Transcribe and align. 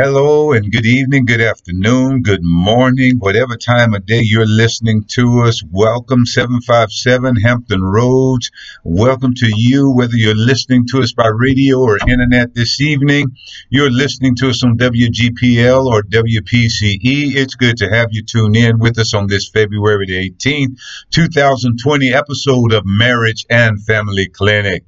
Hello 0.00 0.52
and 0.52 0.70
good 0.70 0.86
evening, 0.86 1.24
good 1.24 1.40
afternoon, 1.40 2.22
good 2.22 2.44
morning, 2.44 3.16
whatever 3.18 3.56
time 3.56 3.94
of 3.94 4.06
day 4.06 4.20
you're 4.22 4.46
listening 4.46 5.02
to 5.08 5.40
us. 5.40 5.60
Welcome 5.72 6.24
757 6.24 7.34
Hampton 7.34 7.82
Roads. 7.82 8.52
Welcome 8.84 9.34
to 9.34 9.50
you, 9.56 9.90
whether 9.90 10.14
you're 10.14 10.36
listening 10.36 10.86
to 10.92 11.00
us 11.00 11.12
by 11.12 11.26
radio 11.26 11.80
or 11.80 11.98
internet 12.06 12.54
this 12.54 12.80
evening. 12.80 13.36
You're 13.70 13.90
listening 13.90 14.36
to 14.36 14.50
us 14.50 14.62
on 14.62 14.78
WGPL 14.78 15.86
or 15.86 16.04
WPCE. 16.04 17.34
It's 17.34 17.56
good 17.56 17.78
to 17.78 17.90
have 17.90 18.10
you 18.12 18.22
tune 18.22 18.54
in 18.54 18.78
with 18.78 19.00
us 19.00 19.14
on 19.14 19.26
this 19.26 19.48
February 19.48 20.06
the 20.06 20.30
18th, 20.30 20.78
2020 21.10 22.14
episode 22.14 22.72
of 22.72 22.84
Marriage 22.86 23.46
and 23.50 23.82
Family 23.84 24.28
Clinic. 24.28 24.84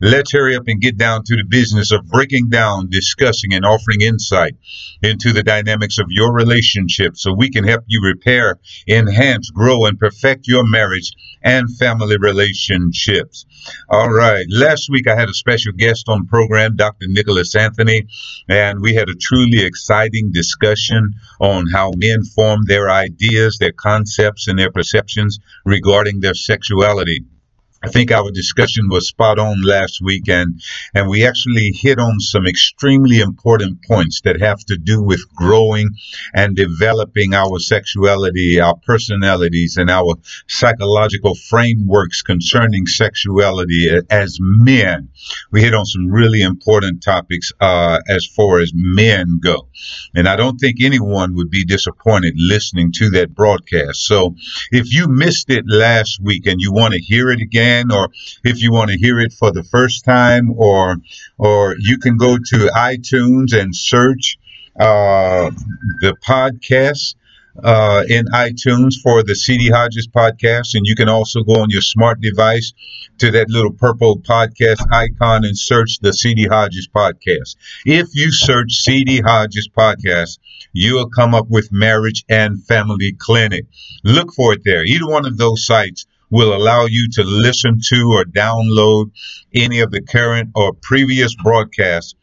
Let's 0.00 0.32
hurry 0.32 0.56
up 0.56 0.64
and 0.66 0.80
get 0.80 0.96
down 0.96 1.22
to 1.24 1.36
the 1.36 1.44
business 1.44 1.92
of 1.92 2.08
breaking 2.08 2.48
down, 2.48 2.90
discussing, 2.90 3.54
and 3.54 3.64
offering 3.64 4.00
insight 4.00 4.56
into 5.02 5.32
the 5.32 5.42
dynamics 5.42 5.98
of 5.98 6.06
your 6.10 6.32
relationship 6.32 7.16
so 7.16 7.32
we 7.32 7.50
can 7.50 7.64
help 7.64 7.84
you 7.86 8.00
repair, 8.02 8.58
enhance, 8.88 9.50
grow, 9.50 9.84
and 9.84 9.98
perfect 9.98 10.48
your 10.48 10.66
marriage 10.66 11.12
and 11.42 11.76
family 11.76 12.16
relationships. 12.18 13.46
All 13.88 14.10
right. 14.10 14.44
Last 14.48 14.88
week 14.90 15.06
I 15.06 15.14
had 15.14 15.28
a 15.28 15.34
special 15.34 15.72
guest 15.72 16.08
on 16.08 16.22
the 16.22 16.28
program, 16.28 16.76
Dr. 16.76 17.06
Nicholas 17.08 17.54
Anthony, 17.54 18.06
and 18.48 18.80
we 18.80 18.94
had 18.94 19.08
a 19.08 19.14
truly 19.14 19.64
exciting 19.64 20.32
discussion 20.32 21.14
on 21.40 21.66
how 21.72 21.92
men 21.96 22.24
form 22.24 22.64
their 22.66 22.90
ideas, 22.90 23.58
their 23.58 23.72
concepts, 23.72 24.48
and 24.48 24.58
their 24.58 24.72
perceptions 24.72 25.38
regarding 25.64 26.20
their 26.20 26.34
sexuality. 26.34 27.24
I 27.84 27.88
think 27.88 28.12
our 28.12 28.30
discussion 28.30 28.88
was 28.88 29.08
spot 29.08 29.40
on 29.40 29.62
last 29.62 30.00
week, 30.00 30.28
and, 30.28 30.62
and 30.94 31.08
we 31.08 31.26
actually 31.26 31.72
hit 31.72 31.98
on 31.98 32.20
some 32.20 32.46
extremely 32.46 33.18
important 33.18 33.82
points 33.82 34.20
that 34.20 34.40
have 34.40 34.60
to 34.66 34.76
do 34.76 35.02
with 35.02 35.20
growing 35.34 35.90
and 36.32 36.54
developing 36.54 37.34
our 37.34 37.58
sexuality, 37.58 38.60
our 38.60 38.76
personalities, 38.86 39.78
and 39.78 39.90
our 39.90 40.14
psychological 40.46 41.34
frameworks 41.34 42.22
concerning 42.22 42.86
sexuality 42.86 43.90
as 44.08 44.38
men. 44.40 45.08
We 45.50 45.62
hit 45.62 45.74
on 45.74 45.84
some 45.84 46.08
really 46.08 46.42
important 46.42 47.02
topics 47.02 47.50
uh, 47.60 47.98
as 48.08 48.26
far 48.26 48.60
as 48.60 48.70
men 48.72 49.40
go. 49.42 49.68
And 50.14 50.28
I 50.28 50.36
don't 50.36 50.58
think 50.58 50.76
anyone 50.80 51.34
would 51.34 51.50
be 51.50 51.64
disappointed 51.64 52.34
listening 52.36 52.92
to 52.98 53.10
that 53.10 53.34
broadcast. 53.34 54.06
So 54.06 54.36
if 54.70 54.94
you 54.94 55.08
missed 55.08 55.50
it 55.50 55.64
last 55.66 56.20
week 56.22 56.46
and 56.46 56.60
you 56.60 56.72
want 56.72 56.94
to 56.94 57.00
hear 57.00 57.30
it 57.30 57.40
again, 57.40 57.71
again, 57.72 57.92
or 57.92 58.08
if 58.44 58.62
you 58.62 58.72
want 58.72 58.90
to 58.90 58.98
hear 58.98 59.18
it 59.20 59.32
for 59.32 59.50
the 59.50 59.62
first 59.62 60.04
time, 60.04 60.54
or 60.56 60.96
or 61.38 61.76
you 61.78 61.98
can 61.98 62.16
go 62.16 62.36
to 62.36 62.56
iTunes 62.74 63.58
and 63.58 63.74
search 63.74 64.38
uh, 64.78 65.50
the 66.00 66.16
podcast 66.26 67.14
uh, 67.62 68.02
in 68.08 68.26
iTunes 68.26 68.94
for 69.02 69.22
the 69.22 69.34
CD 69.34 69.70
Hodges 69.70 70.08
podcast, 70.08 70.74
and 70.74 70.86
you 70.86 70.94
can 70.94 71.08
also 71.08 71.42
go 71.42 71.60
on 71.62 71.70
your 71.70 71.82
smart 71.82 72.20
device 72.20 72.72
to 73.18 73.30
that 73.30 73.50
little 73.50 73.72
purple 73.72 74.18
podcast 74.18 74.80
icon 74.90 75.44
and 75.44 75.56
search 75.56 75.98
the 76.00 76.12
CD 76.12 76.46
Hodges 76.46 76.88
podcast. 76.88 77.56
If 77.84 78.08
you 78.14 78.32
search 78.32 78.72
CD 78.72 79.20
Hodges 79.20 79.68
podcast, 79.68 80.38
you 80.72 80.94
will 80.94 81.10
come 81.10 81.34
up 81.34 81.48
with 81.50 81.70
Marriage 81.70 82.24
and 82.28 82.64
Family 82.64 83.12
Clinic. 83.12 83.66
Look 84.02 84.32
for 84.32 84.54
it 84.54 84.62
there. 84.64 84.84
Either 84.84 85.06
one 85.06 85.26
of 85.26 85.36
those 85.36 85.66
sites 85.66 86.06
will 86.32 86.56
allow 86.56 86.86
you 86.86 87.08
to 87.12 87.22
listen 87.22 87.78
to 87.90 88.12
or 88.14 88.24
download 88.24 89.12
any 89.54 89.80
of 89.80 89.90
the 89.92 90.02
current 90.02 90.50
or 90.56 90.72
previous 90.72 91.36
broadcasts 91.36 92.14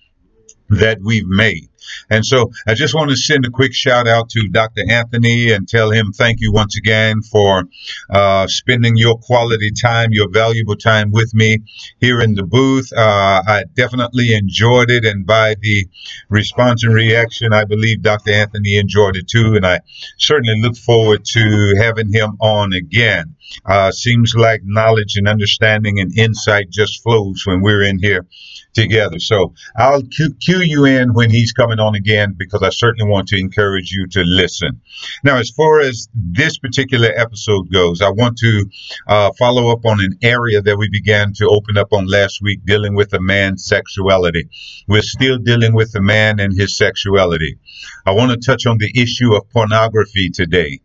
that 0.69 0.99
we've 1.01 1.27
made. 1.27 1.69
And 2.09 2.25
so 2.25 2.51
I 2.67 2.73
just 2.73 2.93
want 2.93 3.09
to 3.09 3.15
send 3.15 3.45
a 3.45 3.49
quick 3.49 3.73
shout 3.73 4.07
out 4.07 4.29
to 4.29 4.47
Dr. 4.47 4.83
Anthony 4.89 5.51
and 5.51 5.67
tell 5.67 5.91
him 5.91 6.11
thank 6.11 6.39
you 6.39 6.51
once 6.51 6.77
again 6.77 7.21
for 7.21 7.63
uh, 8.09 8.47
spending 8.47 8.95
your 8.95 9.17
quality 9.17 9.71
time, 9.71 10.09
your 10.11 10.29
valuable 10.29 10.75
time 10.75 11.11
with 11.11 11.33
me 11.33 11.59
here 11.99 12.21
in 12.21 12.35
the 12.35 12.43
booth. 12.43 12.91
Uh, 12.95 13.43
I 13.45 13.63
definitely 13.73 14.33
enjoyed 14.33 14.89
it. 14.89 15.05
And 15.05 15.25
by 15.25 15.55
the 15.59 15.87
response 16.29 16.83
and 16.83 16.93
reaction, 16.93 17.53
I 17.53 17.65
believe 17.65 18.01
Dr. 18.01 18.31
Anthony 18.31 18.77
enjoyed 18.77 19.15
it 19.15 19.27
too. 19.27 19.55
And 19.55 19.65
I 19.65 19.79
certainly 20.17 20.61
look 20.61 20.77
forward 20.77 21.25
to 21.25 21.75
having 21.79 22.11
him 22.11 22.37
on 22.39 22.73
again. 22.73 23.35
Uh, 23.65 23.91
seems 23.91 24.35
like 24.35 24.61
knowledge 24.63 25.15
and 25.15 25.27
understanding 25.27 25.99
and 25.99 26.15
insight 26.17 26.69
just 26.69 27.01
flows 27.01 27.43
when 27.45 27.61
we're 27.61 27.81
in 27.81 27.97
here 27.97 28.27
together. 28.73 29.19
So 29.19 29.53
I'll 29.77 30.01
cue, 30.03 30.35
you 30.61 30.85
in 30.85 31.13
when 31.13 31.29
he's 31.29 31.51
coming 31.51 31.79
on 31.79 31.95
again 31.95 32.35
because 32.37 32.61
I 32.63 32.69
certainly 32.69 33.09
want 33.09 33.27
to 33.29 33.39
encourage 33.39 33.91
you 33.91 34.07
to 34.07 34.23
listen. 34.23 34.81
Now, 35.23 35.37
as 35.37 35.49
far 35.49 35.79
as 35.79 36.07
this 36.13 36.57
particular 36.57 37.09
episode 37.15 37.71
goes, 37.71 38.01
I 38.01 38.09
want 38.09 38.37
to 38.37 38.65
uh, 39.07 39.31
follow 39.37 39.71
up 39.71 39.85
on 39.85 40.01
an 40.01 40.17
area 40.21 40.61
that 40.61 40.77
we 40.77 40.89
began 40.89 41.33
to 41.33 41.47
open 41.47 41.77
up 41.77 41.93
on 41.93 42.07
last 42.07 42.41
week 42.41 42.65
dealing 42.65 42.95
with 42.95 43.13
a 43.13 43.21
man's 43.21 43.65
sexuality. 43.65 44.49
We're 44.87 45.01
still 45.01 45.37
dealing 45.37 45.73
with 45.73 45.91
the 45.91 46.01
man 46.01 46.39
and 46.39 46.53
his 46.57 46.77
sexuality. 46.77 47.57
I 48.05 48.11
want 48.11 48.31
to 48.31 48.37
touch 48.37 48.65
on 48.65 48.77
the 48.77 48.91
issue 48.95 49.33
of 49.35 49.49
pornography 49.49 50.29
today 50.29 50.81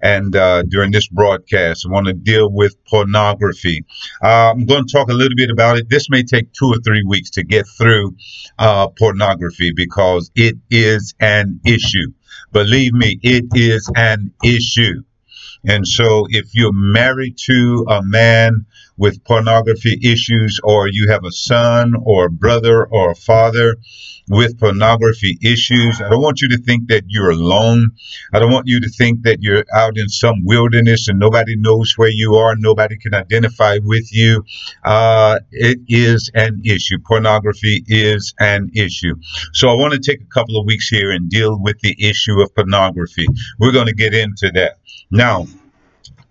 and 0.00 0.34
uh, 0.34 0.62
during 0.62 0.90
this 0.90 1.08
broadcast. 1.08 1.86
I 1.86 1.92
want 1.92 2.06
to 2.06 2.12
deal 2.12 2.50
with 2.50 2.76
pornography. 2.86 3.84
Uh, 4.22 4.52
I'm 4.52 4.66
going 4.66 4.86
to 4.86 4.92
talk 4.92 5.08
a 5.08 5.14
little 5.14 5.36
bit 5.36 5.50
about 5.50 5.78
it. 5.78 5.88
This 5.88 6.08
may 6.10 6.22
take 6.22 6.52
two 6.52 6.66
or 6.66 6.78
three 6.84 7.04
weeks 7.06 7.30
to 7.30 7.44
get 7.44 7.66
through 7.78 8.16
uh, 8.58 8.88
pornography 8.88 9.72
because 9.74 10.30
it 10.34 10.56
is 10.70 11.14
an 11.20 11.60
issue. 11.64 12.12
Believe 12.52 12.92
me, 12.92 13.18
it 13.22 13.44
is 13.54 13.90
an 13.96 14.32
issue. 14.44 15.02
And 15.64 15.86
so 15.86 16.26
if 16.28 16.54
you're 16.54 16.72
married 16.72 17.36
to 17.46 17.86
a 17.88 18.02
man 18.02 18.66
with 18.96 19.24
pornography 19.24 19.98
issues, 20.02 20.60
or 20.62 20.88
you 20.88 21.08
have 21.10 21.24
a 21.24 21.32
son 21.32 21.94
or 22.04 22.26
a 22.26 22.30
brother 22.30 22.84
or 22.84 23.12
a 23.12 23.16
father 23.16 23.76
with 24.28 24.58
pornography 24.58 25.38
issues. 25.42 26.00
I 26.00 26.08
don't 26.08 26.22
want 26.22 26.40
you 26.40 26.48
to 26.50 26.58
think 26.58 26.88
that 26.88 27.04
you're 27.06 27.30
alone. 27.30 27.90
I 28.32 28.38
don't 28.38 28.52
want 28.52 28.68
you 28.68 28.80
to 28.80 28.88
think 28.88 29.22
that 29.22 29.42
you're 29.42 29.64
out 29.74 29.98
in 29.98 30.08
some 30.08 30.44
wilderness 30.44 31.08
and 31.08 31.18
nobody 31.18 31.56
knows 31.56 31.94
where 31.96 32.10
you 32.10 32.34
are. 32.36 32.54
Nobody 32.56 32.96
can 32.98 33.14
identify 33.14 33.78
with 33.82 34.12
you. 34.12 34.44
Uh, 34.84 35.40
it 35.50 35.78
is 35.88 36.30
an 36.34 36.62
issue. 36.64 36.98
Pornography 37.06 37.84
is 37.86 38.34
an 38.38 38.70
issue. 38.74 39.16
So 39.52 39.68
I 39.68 39.74
want 39.74 39.94
to 39.94 40.00
take 40.00 40.22
a 40.22 40.32
couple 40.32 40.58
of 40.58 40.66
weeks 40.66 40.88
here 40.88 41.10
and 41.10 41.28
deal 41.28 41.60
with 41.60 41.78
the 41.80 41.96
issue 41.98 42.40
of 42.40 42.54
pornography. 42.54 43.26
We're 43.58 43.72
going 43.72 43.88
to 43.88 43.94
get 43.94 44.14
into 44.14 44.50
that. 44.54 44.78
Now, 45.10 45.46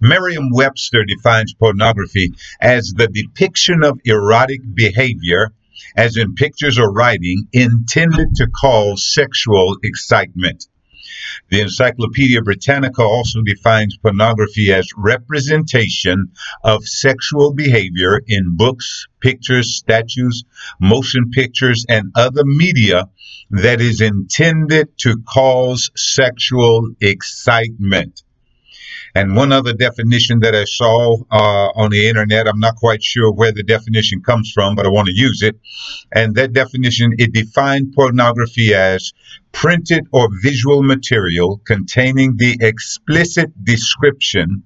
Merriam 0.02 0.50
Webster 0.52 1.06
defines 1.06 1.54
pornography 1.54 2.34
as 2.60 2.94
the 2.96 3.08
depiction 3.08 3.84
of 3.84 4.00
erotic 4.06 4.62
behavior 4.74 5.54
as 5.96 6.18
in 6.18 6.36
pictures 6.36 6.78
or 6.78 6.92
writing, 6.92 7.48
intended 7.54 8.36
to 8.36 8.48
cause 8.48 9.14
sexual 9.14 9.78
excitement. 9.84 10.68
The 11.50 11.62
Encyclopedia 11.62 12.42
Britannica 12.42 13.02
also 13.02 13.42
defines 13.42 13.98
pornography 13.98 14.72
as 14.72 14.90
representation 14.96 16.32
of 16.64 16.86
sexual 16.86 17.54
behavior 17.54 18.22
in 18.28 18.56
books, 18.56 19.08
pictures, 19.20 19.76
statues, 19.76 20.44
motion 20.80 21.32
pictures, 21.32 21.86
and 21.90 22.12
other 22.16 22.46
media 22.46 23.10
that 23.50 23.82
is 23.82 24.02
intended 24.02 24.98
to 25.00 25.18
cause 25.28 25.90
sexual 25.96 26.90
excitement. 27.02 28.24
And 29.14 29.36
one 29.36 29.52
other 29.52 29.74
definition 29.74 30.40
that 30.40 30.56
I 30.56 30.66
saw 30.66 31.18
uh, 31.30 31.70
on 31.76 31.92
the 31.92 32.08
internet, 32.08 32.48
I'm 32.48 32.60
not 32.60 32.76
quite 32.76 33.04
sure 33.04 33.32
where 33.32 33.52
the 33.52 33.64
definition 33.64 34.22
comes 34.22 34.52
from, 34.52 34.76
but 34.76 34.86
I 34.86 34.90
want 34.90 35.08
to 35.08 35.14
use 35.14 35.42
it. 35.42 35.60
And 36.14 36.36
that 36.36 36.54
definition, 36.54 37.14
it 37.18 37.34
defined 37.34 37.94
pornography 37.94 38.74
as 38.74 39.14
printed 39.52 40.08
or 40.12 40.30
visual 40.42 40.82
material 40.82 41.62
containing 41.66 42.38
the 42.38 42.58
explicit 42.62 43.52
description 43.64 44.64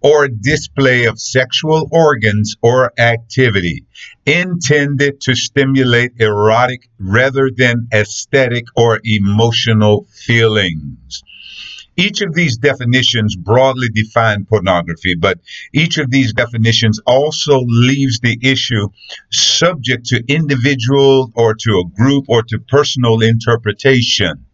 or 0.00 0.28
display 0.28 1.04
of 1.06 1.18
sexual 1.18 1.88
organs 1.90 2.54
or 2.62 2.92
activity 2.98 3.84
intended 4.26 5.20
to 5.22 5.34
stimulate 5.34 6.12
erotic 6.20 6.88
rather 6.98 7.50
than 7.54 7.88
aesthetic 7.92 8.64
or 8.76 9.00
emotional 9.04 10.06
feelings. 10.12 11.24
Each 11.98 12.20
of 12.20 12.32
these 12.32 12.56
definitions 12.58 13.34
broadly 13.34 13.88
define 13.88 14.44
pornography, 14.44 15.16
but 15.16 15.40
each 15.74 15.98
of 15.98 16.12
these 16.12 16.32
definitions 16.32 17.00
also 17.04 17.64
leaves 17.66 18.20
the 18.20 18.38
issue 18.40 18.86
subject 19.32 20.06
to 20.06 20.22
individual 20.28 21.32
or 21.34 21.54
to 21.54 21.70
a 21.80 21.88
group 21.96 22.26
or 22.28 22.44
to 22.44 22.60
personal 22.60 23.20
interpretation. 23.20 24.46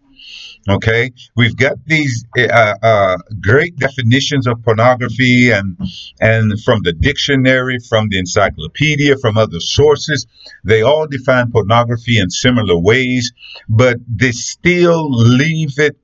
Okay, 0.67 1.13
we've 1.37 1.57
got 1.57 1.77
these 1.85 2.25
uh, 2.39 2.75
uh, 2.83 3.19
great 3.43 3.77
definitions 3.77 4.47
of 4.47 4.63
pornography, 4.65 5.51
and 5.51 5.77
and 6.23 6.59
from 6.63 6.81
the 6.83 6.95
dictionary, 6.95 7.77
from 7.87 8.09
the 8.09 8.19
encyclopedia, 8.19 9.19
from 9.19 9.37
other 9.37 9.61
sources, 9.61 10.27
they 10.65 10.81
all 10.81 11.07
define 11.07 11.51
pornography 11.51 12.19
in 12.19 12.31
similar 12.31 12.79
ways, 12.79 13.31
but 13.69 13.99
they 14.09 14.33
still 14.33 15.11
leave 15.11 15.79
it. 15.79 15.99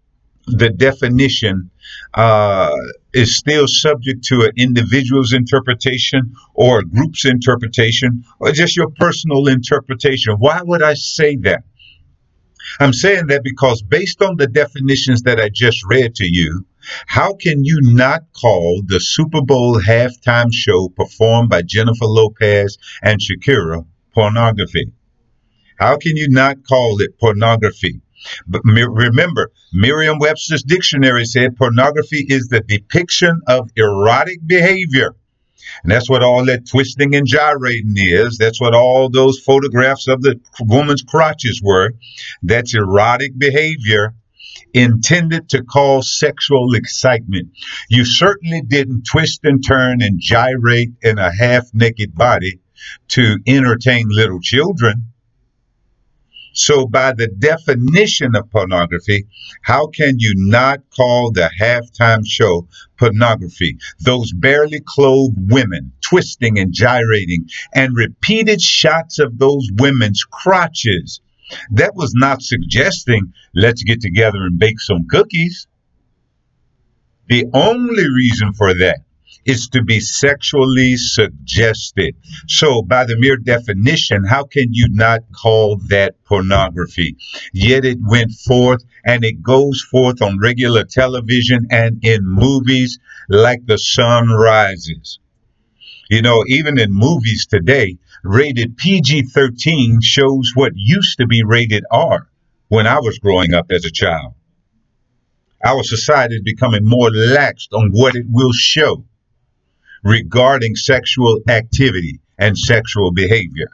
The 0.47 0.71
definition 0.71 1.71
uh, 2.15 2.75
is 3.13 3.37
still 3.37 3.67
subject 3.69 4.25
to 4.25 4.43
an 4.43 4.53
individual's 4.57 5.33
interpretation 5.33 6.35
or 6.55 6.81
a 6.81 6.85
group's 6.85 7.25
interpretation 7.25 8.25
or 8.39 8.53
just 8.53 8.77
your 8.77 8.91
personal 8.91 9.47
interpretation. 9.49 10.35
Why 10.39 10.61
would 10.63 10.83
I 10.83 10.95
say 10.95 11.37
that? 11.37 11.65
I'm 12.79 12.93
saying 12.93 13.27
that 13.29 13.43
because 13.43 13.83
based 13.83 14.23
on 14.23 14.37
the 14.37 14.47
definitions 14.47 15.23
that 15.23 15.41
I 15.41 15.49
just 15.49 15.85
read 15.87 16.15
to 16.17 16.27
you, 16.27 16.67
how 17.07 17.35
can 17.35 17.65
you 17.65 17.81
not 17.83 18.25
call 18.33 18.83
the 18.85 19.01
Super 19.01 19.43
Bowl 19.43 19.81
halftime 19.81 20.53
show 20.53 20.89
performed 20.89 21.51
by 21.51 21.63
Jennifer 21.63 22.07
Lopez 22.07 22.79
and 23.03 23.21
Shakira 23.21 23.85
pornography? 24.15 24.93
How 25.79 25.97
can 25.97 26.17
you 26.17 26.29
not 26.29 26.65
call 26.67 27.01
it 27.01 27.19
pornography? 27.19 28.01
But 28.46 28.62
remember, 28.64 29.50
Merriam 29.72 30.19
Webster's 30.19 30.62
dictionary 30.62 31.25
said 31.25 31.56
pornography 31.56 32.26
is 32.28 32.49
the 32.49 32.61
depiction 32.61 33.40
of 33.46 33.70
erotic 33.76 34.38
behavior 34.46 35.14
and 35.82 35.93
that's 35.93 36.11
what 36.11 36.22
all 36.22 36.44
that 36.46 36.67
twisting 36.67 37.14
and 37.14 37.26
gyrating 37.26 37.94
is. 37.96 38.38
That's 38.38 38.61
what 38.61 38.75
all 38.75 39.08
those 39.08 39.38
photographs 39.40 40.08
of 40.08 40.22
the 40.22 40.40
woman's 40.61 41.02
crotches 41.02 41.61
were. 41.62 41.93
That's 42.43 42.75
erotic 42.75 43.38
behavior 43.38 44.14
intended 44.72 45.49
to 45.50 45.64
cause 45.64 46.17
sexual 46.17 46.75
excitement. 46.75 47.50
You 47.88 48.05
certainly 48.05 48.62
didn't 48.62 49.05
twist 49.05 49.40
and 49.44 49.64
turn 49.64 50.02
and 50.02 50.20
gyrate 50.20 50.93
in 51.02 51.19
a 51.19 51.34
half 51.34 51.72
naked 51.72 52.14
body 52.14 52.61
to 53.08 53.38
entertain 53.46 54.06
little 54.08 54.40
children. 54.40 55.12
So, 56.52 56.87
by 56.87 57.12
the 57.12 57.29
definition 57.29 58.35
of 58.35 58.50
pornography, 58.50 59.26
how 59.62 59.87
can 59.87 60.19
you 60.19 60.32
not 60.37 60.81
call 60.91 61.31
the 61.31 61.50
halftime 61.61 62.23
show 62.26 62.69
pornography? 62.99 63.79
Those 64.00 64.32
barely 64.32 64.81
clothed 64.85 65.37
women 65.38 65.93
twisting 66.11 66.58
and 66.58 66.73
gyrating, 66.73 67.49
and 67.73 67.97
repeated 67.97 68.61
shots 68.61 69.19
of 69.19 69.38
those 69.38 69.69
women's 69.79 70.25
crotches. 70.25 71.20
That 71.70 71.94
was 71.94 72.14
not 72.14 72.43
suggesting, 72.43 73.32
let's 73.55 73.82
get 73.82 74.00
together 74.00 74.38
and 74.43 74.58
bake 74.58 74.81
some 74.81 75.06
cookies. 75.08 75.67
The 77.29 77.46
only 77.55 78.08
reason 78.08 78.53
for 78.55 78.75
that 78.75 79.00
is 79.50 79.69
to 79.69 79.82
be 79.82 79.99
sexually 79.99 80.97
suggested. 80.97 82.14
So, 82.47 82.82
by 82.82 83.05
the 83.05 83.17
mere 83.19 83.37
definition, 83.37 84.23
how 84.25 84.44
can 84.44 84.69
you 84.73 84.87
not 84.91 85.23
call 85.32 85.76
that 85.88 86.14
pornography? 86.25 87.17
Yet 87.52 87.85
it 87.85 87.99
went 88.00 88.31
forth 88.31 88.85
and 89.05 89.25
it 89.25 89.43
goes 89.43 89.82
forth 89.82 90.23
on 90.23 90.38
regular 90.38 90.85
television 90.85 91.67
and 91.70 91.99
in 92.05 92.20
movies 92.25 93.00
like 93.29 93.67
The 93.67 93.76
Sun 93.76 94.29
Rises. 94.29 95.19
You 96.08 96.23
know, 96.23 96.44
even 96.46 96.79
in 96.79 96.93
movies 96.93 97.46
today, 97.46 97.99
rated 98.23 98.76
PG 98.76 99.23
13 99.35 100.00
shows 100.00 100.53
what 100.55 100.73
used 100.76 101.19
to 101.19 101.26
be 101.26 101.43
rated 101.43 101.85
R 101.91 102.29
when 102.69 102.87
I 102.87 103.00
was 103.00 103.19
growing 103.19 103.53
up 103.55 103.73
as 103.73 103.85
a 103.85 103.91
child. 103.91 104.35
Our 105.64 105.82
society 105.82 106.37
is 106.37 106.43
becoming 106.43 106.85
more 106.85 107.11
laxed 107.11 107.73
on 107.73 107.91
what 107.91 108.14
it 108.14 108.26
will 108.29 108.53
show 108.53 109.05
regarding 110.02 110.76
sexual 110.76 111.41
activity 111.49 112.20
and 112.38 112.56
sexual 112.56 113.12
behavior. 113.12 113.69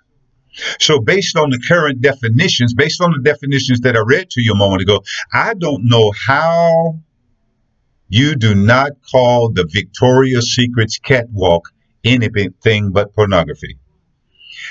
So, 0.81 1.01
based 1.01 1.37
on 1.37 1.51
the 1.51 1.59
current 1.59 2.01
definitions, 2.01 2.73
based 2.73 3.03
on 3.03 3.13
the 3.13 3.23
definitions 3.23 3.81
that 3.81 3.95
I 3.95 4.01
read 4.01 4.31
to 4.31 4.41
you 4.41 4.53
a 4.53 4.57
moment 4.57 4.83
ago, 4.83 5.03
I 5.33 5.53
don't 5.55 5.85
know 5.85 6.13
how 6.27 6.99
you 8.09 8.37
do 8.37 8.55
not 8.55 8.93
call 9.11 9.51
the 9.51 9.69
Victoria's 9.71 10.55
Secret's 10.55 10.99
catwalk 10.99 11.69
anything 12.05 12.93
but 12.93 13.15
pornography. 13.15 13.79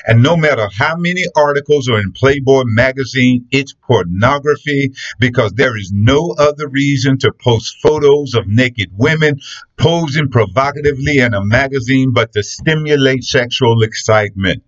And 0.06 0.22
no 0.24 0.36
matter 0.38 0.68
how 0.78 0.96
many 0.98 1.24
articles 1.36 1.90
are 1.90 2.00
in 2.00 2.12
Playboy 2.12 2.64
magazine, 2.66 3.48
it's 3.52 3.74
pornography 3.74 4.94
because 5.20 5.54
there 5.54 5.78
is 5.78 5.92
no 5.94 6.36
other 6.38 6.68
reason 6.68 7.18
to 7.20 7.32
post 7.32 7.78
photos 7.82 8.34
of 8.34 8.48
naked 8.48 8.90
women 8.94 9.40
posing 9.78 10.30
provocatively 10.30 11.20
in 11.20 11.34
a 11.34 11.44
magazine 11.44 12.12
but 12.14 12.32
to 12.34 12.44
stimulate 12.44 13.24
sexual 13.24 13.84
excitement. 13.84 14.64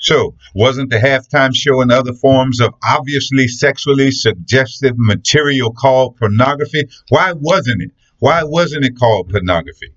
So, 0.00 0.34
wasn't 0.54 0.88
the 0.88 0.96
halftime 0.96 1.54
show 1.54 1.82
and 1.82 1.92
other 1.92 2.14
forms 2.14 2.60
of 2.60 2.72
obviously 2.82 3.48
sexually 3.48 4.10
suggestive 4.10 4.94
material 4.96 5.72
called 5.72 6.16
pornography? 6.16 6.88
Why 7.10 7.32
wasn't 7.32 7.82
it? 7.82 7.90
Why 8.18 8.42
wasn't 8.44 8.86
it 8.86 8.98
called 8.98 9.28
pornography? 9.28 9.92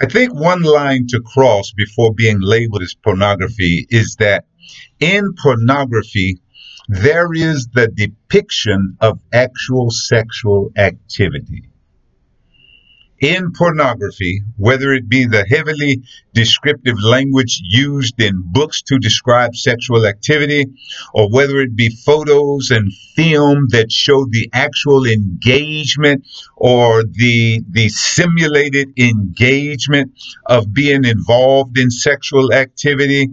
I 0.00 0.06
think 0.06 0.34
one 0.34 0.62
line 0.62 1.06
to 1.08 1.20
cross 1.20 1.72
before 1.72 2.14
being 2.14 2.40
labeled 2.40 2.82
as 2.82 2.94
pornography 2.94 3.86
is 3.90 4.16
that 4.16 4.44
in 5.00 5.34
pornography, 5.34 6.40
there 6.88 7.32
is 7.32 7.68
the 7.72 7.88
depiction 7.88 8.96
of 9.00 9.20
actual 9.32 9.90
sexual 9.90 10.72
activity 10.76 11.69
in 13.20 13.52
pornography, 13.52 14.42
whether 14.56 14.92
it 14.92 15.08
be 15.08 15.26
the 15.26 15.44
heavily 15.44 16.02
descriptive 16.32 16.98
language 17.02 17.60
used 17.62 18.20
in 18.20 18.42
books 18.46 18.82
to 18.82 18.98
describe 18.98 19.54
sexual 19.54 20.06
activity, 20.06 20.66
or 21.12 21.30
whether 21.30 21.60
it 21.60 21.76
be 21.76 21.90
photos 21.90 22.70
and 22.70 22.92
film 23.14 23.66
that 23.70 23.92
show 23.92 24.24
the 24.26 24.48
actual 24.52 25.06
engagement 25.06 26.26
or 26.56 27.02
the, 27.04 27.62
the 27.70 27.88
simulated 27.90 28.88
engagement 28.98 30.12
of 30.46 30.72
being 30.72 31.04
involved 31.04 31.78
in 31.78 31.90
sexual 31.90 32.52
activity, 32.52 33.28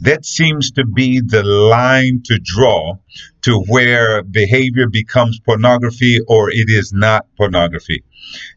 that 0.00 0.24
seems 0.24 0.70
to 0.72 0.84
be 0.84 1.20
the 1.20 1.42
line 1.42 2.22
to 2.24 2.38
draw 2.42 2.94
to 3.42 3.58
where 3.68 4.22
behavior 4.22 4.88
becomes 4.88 5.40
pornography 5.40 6.18
or 6.28 6.50
it 6.50 6.68
is 6.68 6.92
not 6.92 7.26
pornography 7.36 8.04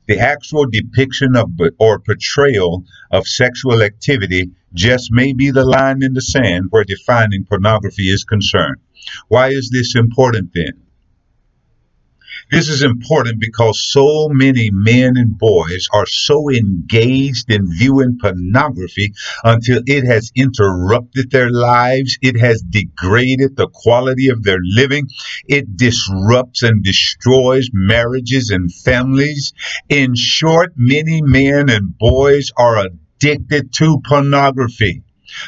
the 0.07 0.19
actual 0.19 0.65
depiction 0.65 1.35
of 1.35 1.51
or 1.77 1.99
portrayal 1.99 2.83
of 3.11 3.27
sexual 3.27 3.83
activity 3.83 4.51
just 4.73 5.11
may 5.11 5.33
be 5.33 5.51
the 5.51 5.65
line 5.65 6.01
in 6.03 6.13
the 6.13 6.21
sand 6.21 6.65
where 6.71 6.83
defining 6.83 7.45
pornography 7.45 8.09
is 8.09 8.23
concerned. 8.23 8.77
Why 9.27 9.49
is 9.49 9.69
this 9.71 9.95
important 9.95 10.51
then? 10.53 10.88
This 12.51 12.67
is 12.67 12.81
important 12.81 13.39
because 13.39 13.79
so 13.79 14.27
many 14.29 14.71
men 14.71 15.17
and 15.17 15.37
boys 15.37 15.87
are 15.93 16.07
so 16.07 16.49
engaged 16.49 17.51
in 17.51 17.71
viewing 17.71 18.17
pornography 18.19 19.13
until 19.43 19.83
it 19.85 20.03
has 20.05 20.31
interrupted 20.35 21.29
their 21.29 21.51
lives. 21.51 22.17
It 22.23 22.39
has 22.39 22.63
degraded 22.63 23.55
the 23.55 23.67
quality 23.71 24.29
of 24.29 24.41
their 24.41 24.57
living. 24.63 25.09
It 25.47 25.77
disrupts 25.77 26.63
and 26.63 26.83
destroys 26.83 27.69
marriages 27.71 28.49
and 28.49 28.73
families. 28.73 29.53
In 29.87 30.15
short, 30.15 30.73
many 30.75 31.21
men 31.21 31.69
and 31.69 31.95
boys 31.99 32.51
are 32.57 32.83
addicted 32.87 33.73
to 33.73 34.01
pornography. 34.03 35.03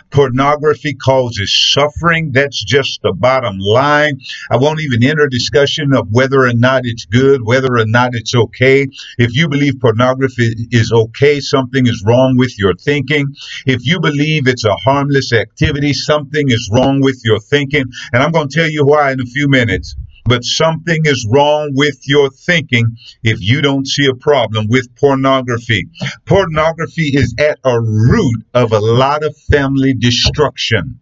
Pornography 0.09 0.93
causes 0.93 1.71
suffering. 1.73 2.31
That's 2.31 2.63
just 2.63 3.01
the 3.01 3.13
bottom 3.13 3.57
line. 3.59 4.19
I 4.49 4.57
won't 4.57 4.81
even 4.81 5.03
enter 5.03 5.27
discussion 5.27 5.93
of 5.93 6.07
whether 6.11 6.45
or 6.45 6.53
not 6.53 6.81
it's 6.85 7.05
good, 7.05 7.41
whether 7.43 7.77
or 7.77 7.85
not 7.85 8.13
it's 8.13 8.35
okay. 8.35 8.87
If 9.17 9.35
you 9.35 9.47
believe 9.47 9.79
pornography 9.79 10.67
is 10.71 10.91
okay, 10.91 11.39
something 11.39 11.87
is 11.87 12.03
wrong 12.05 12.37
with 12.37 12.57
your 12.57 12.75
thinking. 12.75 13.35
If 13.65 13.85
you 13.85 13.99
believe 13.99 14.47
it's 14.47 14.65
a 14.65 14.75
harmless 14.75 15.33
activity, 15.33 15.93
something 15.93 16.49
is 16.49 16.69
wrong 16.71 17.01
with 17.01 17.21
your 17.23 17.39
thinking. 17.39 17.85
And 18.13 18.23
I'm 18.23 18.31
going 18.31 18.49
to 18.49 18.59
tell 18.59 18.69
you 18.69 18.85
why 18.85 19.11
in 19.11 19.21
a 19.21 19.25
few 19.25 19.47
minutes 19.47 19.95
but 20.25 20.43
something 20.43 21.01
is 21.05 21.27
wrong 21.29 21.71
with 21.73 21.99
your 22.07 22.29
thinking 22.29 22.97
if 23.23 23.39
you 23.41 23.61
don't 23.61 23.87
see 23.87 24.05
a 24.07 24.15
problem 24.15 24.67
with 24.69 24.95
pornography. 24.95 25.89
Pornography 26.25 27.09
is 27.15 27.35
at 27.39 27.59
a 27.63 27.79
root 27.79 28.43
of 28.53 28.71
a 28.71 28.79
lot 28.79 29.23
of 29.23 29.35
family 29.51 29.93
destruction. 29.93 30.99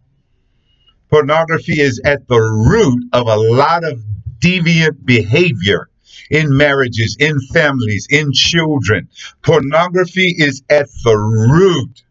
Pornography 1.09 1.79
is 1.79 2.01
at 2.05 2.27
the 2.27 2.39
root 2.39 3.03
of 3.13 3.27
a 3.27 3.35
lot 3.35 3.83
of 3.83 3.99
deviant 4.39 5.03
behavior 5.05 5.89
in 6.29 6.55
marriages, 6.55 7.17
in 7.19 7.39
families, 7.53 8.07
in 8.09 8.31
children. 8.31 9.09
Pornography 9.41 10.35
is 10.37 10.61
at 10.69 10.87
the 11.03 11.17
root. 11.17 12.03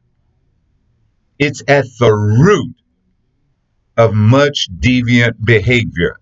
It's 1.38 1.62
at 1.68 1.86
the 2.00 2.12
root 2.12 2.74
of 3.96 4.14
much 4.14 4.68
deviant 4.76 5.44
behavior. 5.44 6.18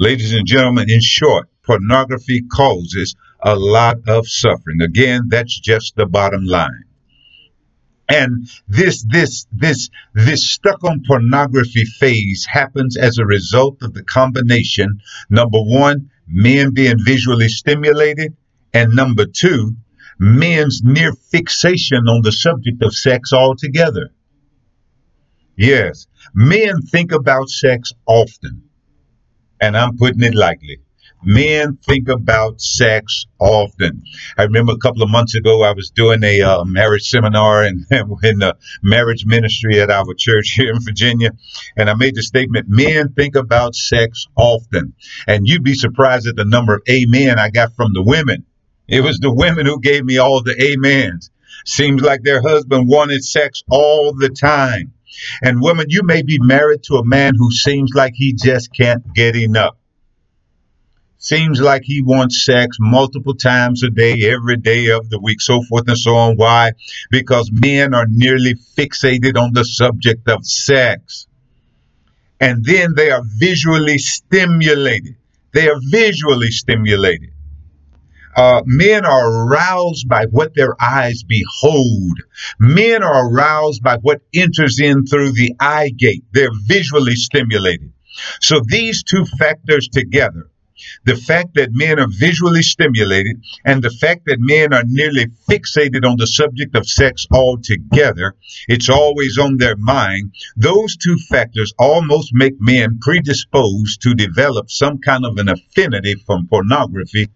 Ladies 0.00 0.32
and 0.32 0.46
gentlemen, 0.46 0.88
in 0.88 1.00
short, 1.00 1.48
pornography 1.64 2.42
causes 2.42 3.16
a 3.42 3.56
lot 3.56 3.96
of 4.06 4.28
suffering. 4.28 4.80
Again, 4.80 5.22
that's 5.26 5.58
just 5.58 5.96
the 5.96 6.06
bottom 6.06 6.44
line. 6.44 6.84
And 8.08 8.48
this, 8.68 9.04
this, 9.08 9.48
this, 9.50 9.90
this 10.14 10.48
stuck 10.48 10.84
on 10.84 11.02
pornography 11.04 11.84
phase 11.84 12.46
happens 12.48 12.96
as 12.96 13.18
a 13.18 13.26
result 13.26 13.82
of 13.82 13.92
the 13.92 14.04
combination, 14.04 15.00
number 15.30 15.58
one, 15.58 16.10
men 16.28 16.72
being 16.72 17.04
visually 17.04 17.48
stimulated, 17.48 18.36
and 18.72 18.94
number 18.94 19.26
two, 19.26 19.74
men's 20.20 20.80
near 20.84 21.12
fixation 21.12 22.06
on 22.06 22.22
the 22.22 22.32
subject 22.32 22.84
of 22.84 22.94
sex 22.94 23.32
altogether. 23.32 24.10
Yes, 25.56 26.06
men 26.32 26.82
think 26.82 27.10
about 27.10 27.48
sex 27.48 27.92
often, 28.06 28.67
and 29.60 29.76
I'm 29.76 29.96
putting 29.96 30.22
it 30.22 30.34
lightly. 30.34 30.80
Men 31.24 31.78
think 31.84 32.08
about 32.08 32.60
sex 32.60 33.26
often. 33.40 34.04
I 34.36 34.44
remember 34.44 34.72
a 34.72 34.78
couple 34.78 35.02
of 35.02 35.10
months 35.10 35.34
ago, 35.34 35.62
I 35.62 35.72
was 35.72 35.90
doing 35.90 36.22
a 36.22 36.42
uh, 36.42 36.64
marriage 36.64 37.08
seminar 37.08 37.64
in, 37.66 37.84
in 37.90 38.38
the 38.38 38.56
marriage 38.82 39.26
ministry 39.26 39.80
at 39.80 39.90
our 39.90 40.14
church 40.16 40.50
here 40.50 40.70
in 40.70 40.80
Virginia. 40.80 41.32
And 41.76 41.90
I 41.90 41.94
made 41.94 42.14
the 42.14 42.22
statement 42.22 42.66
men 42.68 43.12
think 43.14 43.34
about 43.34 43.74
sex 43.74 44.26
often. 44.36 44.94
And 45.26 45.46
you'd 45.48 45.64
be 45.64 45.74
surprised 45.74 46.28
at 46.28 46.36
the 46.36 46.44
number 46.44 46.74
of 46.74 46.82
amen 46.88 47.38
I 47.38 47.50
got 47.50 47.74
from 47.74 47.92
the 47.94 48.02
women. 48.02 48.44
It 48.86 49.02
was 49.02 49.18
the 49.18 49.32
women 49.32 49.66
who 49.66 49.80
gave 49.80 50.04
me 50.04 50.18
all 50.18 50.42
the 50.42 50.54
amens. 50.72 51.30
Seems 51.66 52.00
like 52.00 52.22
their 52.22 52.40
husband 52.40 52.88
wanted 52.88 53.24
sex 53.24 53.62
all 53.68 54.14
the 54.14 54.28
time. 54.28 54.94
And 55.42 55.60
women, 55.60 55.86
you 55.88 56.02
may 56.02 56.22
be 56.22 56.38
married 56.38 56.82
to 56.84 56.96
a 56.96 57.04
man 57.04 57.34
who 57.36 57.50
seems 57.50 57.92
like 57.94 58.12
he 58.14 58.32
just 58.32 58.72
can't 58.72 59.14
get 59.14 59.36
enough. 59.36 59.76
Seems 61.20 61.60
like 61.60 61.82
he 61.84 62.00
wants 62.00 62.44
sex 62.44 62.76
multiple 62.78 63.34
times 63.34 63.82
a 63.82 63.90
day, 63.90 64.30
every 64.30 64.56
day 64.56 64.90
of 64.90 65.10
the 65.10 65.20
week, 65.20 65.40
so 65.40 65.62
forth 65.62 65.88
and 65.88 65.98
so 65.98 66.14
on. 66.14 66.36
Why? 66.36 66.72
Because 67.10 67.50
men 67.52 67.92
are 67.92 68.06
nearly 68.08 68.54
fixated 68.54 69.36
on 69.36 69.52
the 69.52 69.64
subject 69.64 70.28
of 70.28 70.46
sex. 70.46 71.26
And 72.40 72.64
then 72.64 72.94
they 72.94 73.10
are 73.10 73.22
visually 73.24 73.98
stimulated. 73.98 75.16
They 75.52 75.68
are 75.68 75.80
visually 75.90 76.52
stimulated. 76.52 77.30
Uh, 78.38 78.62
men 78.66 79.04
are 79.04 79.48
aroused 79.48 80.08
by 80.08 80.24
what 80.26 80.54
their 80.54 80.80
eyes 80.80 81.24
behold. 81.24 82.20
Men 82.60 83.02
are 83.02 83.28
aroused 83.28 83.82
by 83.82 83.96
what 83.96 84.20
enters 84.32 84.78
in 84.78 85.06
through 85.06 85.32
the 85.32 85.56
eye 85.58 85.88
gate. 85.88 86.22
They're 86.30 86.52
visually 86.66 87.16
stimulated. 87.16 87.92
So 88.40 88.60
these 88.64 89.02
two 89.02 89.24
factors 89.24 89.88
together 89.88 90.52
the 91.04 91.16
fact 91.16 91.54
that 91.54 91.70
men 91.72 91.98
are 91.98 92.06
visually 92.06 92.62
stimulated 92.62 93.42
and 93.64 93.82
the 93.82 93.90
fact 93.90 94.26
that 94.26 94.38
men 94.38 94.72
are 94.72 94.84
nearly 94.86 95.26
fixated 95.50 96.08
on 96.08 96.16
the 96.16 96.26
subject 96.28 96.76
of 96.76 96.88
sex 96.88 97.26
altogether, 97.32 98.36
it's 98.68 98.88
always 98.88 99.38
on 99.38 99.56
their 99.56 99.76
mind. 99.76 100.32
Those 100.56 100.96
two 100.96 101.16
factors 101.28 101.72
almost 101.80 102.30
make 102.32 102.60
men 102.60 103.00
predisposed 103.00 104.02
to 104.02 104.14
develop 104.14 104.70
some 104.70 104.98
kind 104.98 105.24
of 105.24 105.36
an 105.38 105.48
affinity 105.48 106.14
for 106.14 106.38
pornography 106.48 107.28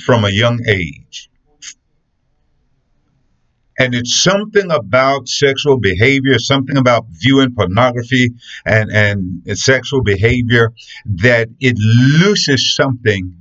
from 0.00 0.24
a 0.24 0.30
young 0.30 0.60
age. 0.68 1.30
And 3.78 3.94
it's 3.94 4.22
something 4.22 4.72
about 4.72 5.28
sexual 5.28 5.78
behavior, 5.78 6.38
something 6.40 6.76
about 6.76 7.06
viewing 7.10 7.54
pornography 7.54 8.34
and, 8.66 8.90
and 8.90 9.58
sexual 9.58 10.02
behavior 10.02 10.72
that 11.06 11.48
it 11.60 11.76
loses 11.78 12.74
something 12.74 13.36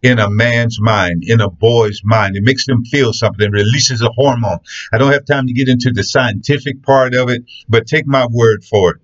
in 0.00 0.18
a 0.18 0.30
man's 0.30 0.80
mind, 0.80 1.24
in 1.26 1.40
a 1.40 1.50
boy's 1.50 2.00
mind. 2.04 2.36
It 2.36 2.42
makes 2.42 2.66
them 2.66 2.84
feel 2.84 3.12
something, 3.12 3.50
releases 3.50 4.00
a 4.00 4.10
hormone. 4.10 4.58
I 4.92 4.98
don't 4.98 5.12
have 5.12 5.26
time 5.26 5.46
to 5.46 5.52
get 5.52 5.68
into 5.68 5.92
the 5.92 6.02
scientific 6.02 6.82
part 6.82 7.14
of 7.14 7.28
it, 7.28 7.44
but 7.68 7.86
take 7.86 8.06
my 8.06 8.26
word 8.26 8.64
for 8.64 8.92
it. 8.92 9.00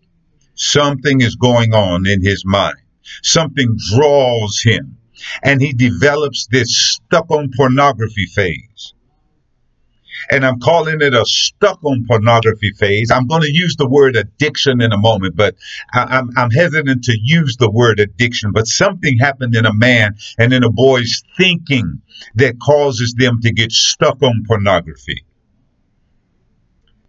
Something 0.55 1.21
is 1.21 1.37
going 1.37 1.75
on 1.75 2.07
in 2.07 2.25
his 2.25 2.45
mind. 2.45 2.79
Something 3.23 3.77
draws 3.95 4.61
him 4.63 4.97
and 5.43 5.61
he 5.61 5.73
develops 5.73 6.47
this 6.47 6.77
stuck 6.77 7.31
on 7.31 7.51
pornography 7.57 8.27
phase. 8.27 8.95
And 10.31 10.45
I'm 10.45 10.59
calling 10.61 11.01
it 11.01 11.15
a 11.15 11.25
stuck 11.25 11.83
on 11.85 12.05
pornography 12.07 12.73
phase. 12.73 13.11
I'm 13.11 13.27
going 13.27 13.43
to 13.43 13.53
use 13.53 13.77
the 13.77 13.89
word 13.89 14.17
addiction 14.17 14.83
in 14.83 14.93
a 14.93 14.99
moment, 14.99 15.37
but 15.37 15.55
I, 15.93 16.19
am 16.19 16.31
I'm 16.37 16.51
hesitant 16.51 17.05
to 17.05 17.17
use 17.19 17.57
the 17.57 17.71
word 17.71 17.99
addiction. 17.99 18.53
But 18.53 18.67
something 18.67 19.19
happened 19.19 19.55
in 19.55 19.65
a 19.65 19.73
man 19.73 20.17
and 20.39 20.53
in 20.53 20.65
a 20.65 20.71
boy's 20.71 21.23
thinking 21.37 22.03
that 22.35 22.61
causes 22.61 23.15
them 23.17 23.41
to 23.43 23.53
get 23.53 23.73
stuck 23.73 24.23
on 24.23 24.45
pornography. 24.47 25.25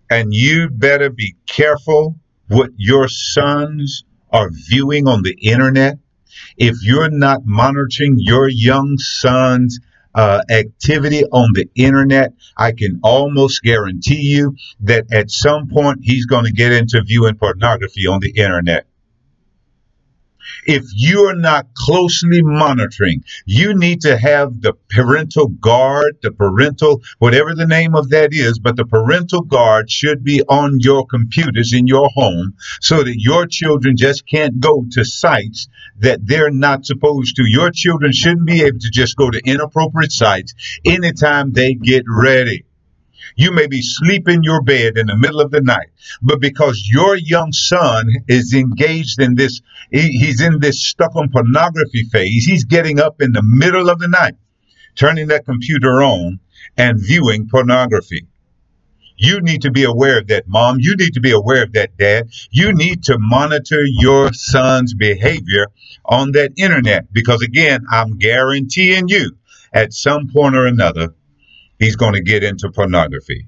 And 0.10 0.34
you 0.34 0.70
better 0.70 1.10
be 1.10 1.36
careful 1.46 2.16
what 2.48 2.72
your 2.78 3.08
sons 3.08 4.04
are 4.32 4.50
viewing 4.50 5.08
on 5.08 5.24
the 5.24 5.38
internet 5.42 5.98
if 6.58 6.78
you're 6.82 7.10
not 7.10 7.42
monitoring 7.46 8.16
your 8.18 8.50
young 8.50 8.98
son's 8.98 9.80
uh, 10.16 10.42
activity 10.50 11.24
on 11.26 11.52
the 11.54 11.70
internet, 11.76 12.34
I 12.58 12.72
can 12.72 13.00
almost 13.04 13.62
guarantee 13.62 14.22
you 14.22 14.56
that 14.82 15.06
at 15.12 15.30
some 15.30 15.68
point 15.68 16.00
he's 16.02 16.26
going 16.26 16.46
to 16.46 16.52
get 16.52 16.72
into 16.72 17.02
viewing 17.04 17.36
pornography 17.36 18.08
on 18.08 18.20
the 18.20 18.32
internet 18.32 18.89
if 20.66 20.84
you 20.94 21.22
are 21.26 21.36
not 21.36 21.74
closely 21.74 22.42
monitoring, 22.42 23.24
you 23.46 23.74
need 23.74 24.02
to 24.02 24.18
have 24.18 24.62
the 24.62 24.74
parental 24.90 25.48
guard, 25.48 26.18
the 26.22 26.32
parental, 26.32 27.02
whatever 27.20 27.56
the 27.56 27.66
name 27.68 27.96
of 27.96 28.10
that 28.10 28.34
is, 28.34 28.60
but 28.60 28.76
the 28.76 28.86
parental 28.86 29.42
guard 29.42 29.90
should 29.90 30.24
be 30.24 30.42
on 30.44 30.80
your 30.80 31.06
computers 31.06 31.74
in 31.74 31.88
your 31.88 32.10
home 32.14 32.54
so 32.82 33.04
that 33.04 33.18
your 33.18 33.46
children 33.48 33.96
just 33.98 34.28
can't 34.28 34.60
go 34.60 34.86
to 34.92 35.04
sites 35.04 35.68
that 36.00 36.20
they're 36.26 36.52
not 36.52 36.86
supposed 36.86 37.36
to. 37.36 37.44
Your 37.46 37.72
children 37.72 38.12
shouldn't 38.12 38.48
be 38.48 38.62
able 38.64 38.80
to 38.80 38.90
just 38.90 39.16
go 39.16 39.30
to 39.30 39.42
inappropriate 39.44 40.12
sites 40.12 40.54
anytime 40.86 41.52
they 41.52 41.74
get 41.74 42.04
ready. 42.08 42.66
You 43.40 43.54
may 43.54 43.68
be 43.68 43.82
sleeping 43.82 44.40
in 44.40 44.44
your 44.44 44.62
bed 44.62 44.98
in 44.98 45.08
the 45.08 45.16
middle 45.16 45.40
of 45.40 45.50
the 45.50 45.62
night, 45.62 45.88
but 46.22 46.42
because 46.42 46.90
your 46.92 47.16
young 47.16 47.54
son 47.54 48.10
is 48.28 48.54
engaged 48.54 49.22
in 49.22 49.36
this, 49.36 49.62
he's 49.90 50.42
in 50.42 50.60
this 50.60 50.86
stuck 50.86 51.16
on 51.16 51.30
pornography 51.30 52.04
phase, 52.12 52.44
he's 52.44 52.66
getting 52.66 53.00
up 53.00 53.22
in 53.22 53.32
the 53.32 53.42
middle 53.42 53.90
of 53.90 53.98
the 54.00 54.10
night, 54.10 54.34
turning 54.96 55.28
that 55.28 55.46
computer 55.46 56.04
on 56.04 56.42
and 56.76 57.00
viewing 57.00 57.48
pornography. 57.48 58.28
You 59.16 59.40
need 59.40 59.62
to 59.62 59.72
be 59.72 59.86
aware 59.86 60.20
of 60.20 60.28
that, 60.28 60.50
mom. 60.50 60.80
You 60.82 60.98
need 60.98 61.14
to 61.14 61.22
be 61.22 61.32
aware 61.32 61.64
of 61.64 61.72
that, 61.72 61.96
dad. 61.96 62.28
You 62.52 62.74
need 62.74 63.04
to 63.04 63.18
monitor 63.18 63.86
your 63.86 64.34
son's 64.34 64.94
behavior 64.94 65.68
on 66.04 66.34
that 66.34 66.52
internet 66.58 67.14
because, 67.14 67.42
again, 67.42 67.86
I'm 67.90 68.18
guaranteeing 68.18 69.08
you 69.08 69.38
at 69.72 69.94
some 69.94 70.28
point 70.28 70.56
or 70.56 70.66
another, 70.66 71.16
he's 71.80 71.96
going 71.96 72.14
to 72.14 72.22
get 72.22 72.44
into 72.44 72.70
pornography. 72.70 73.48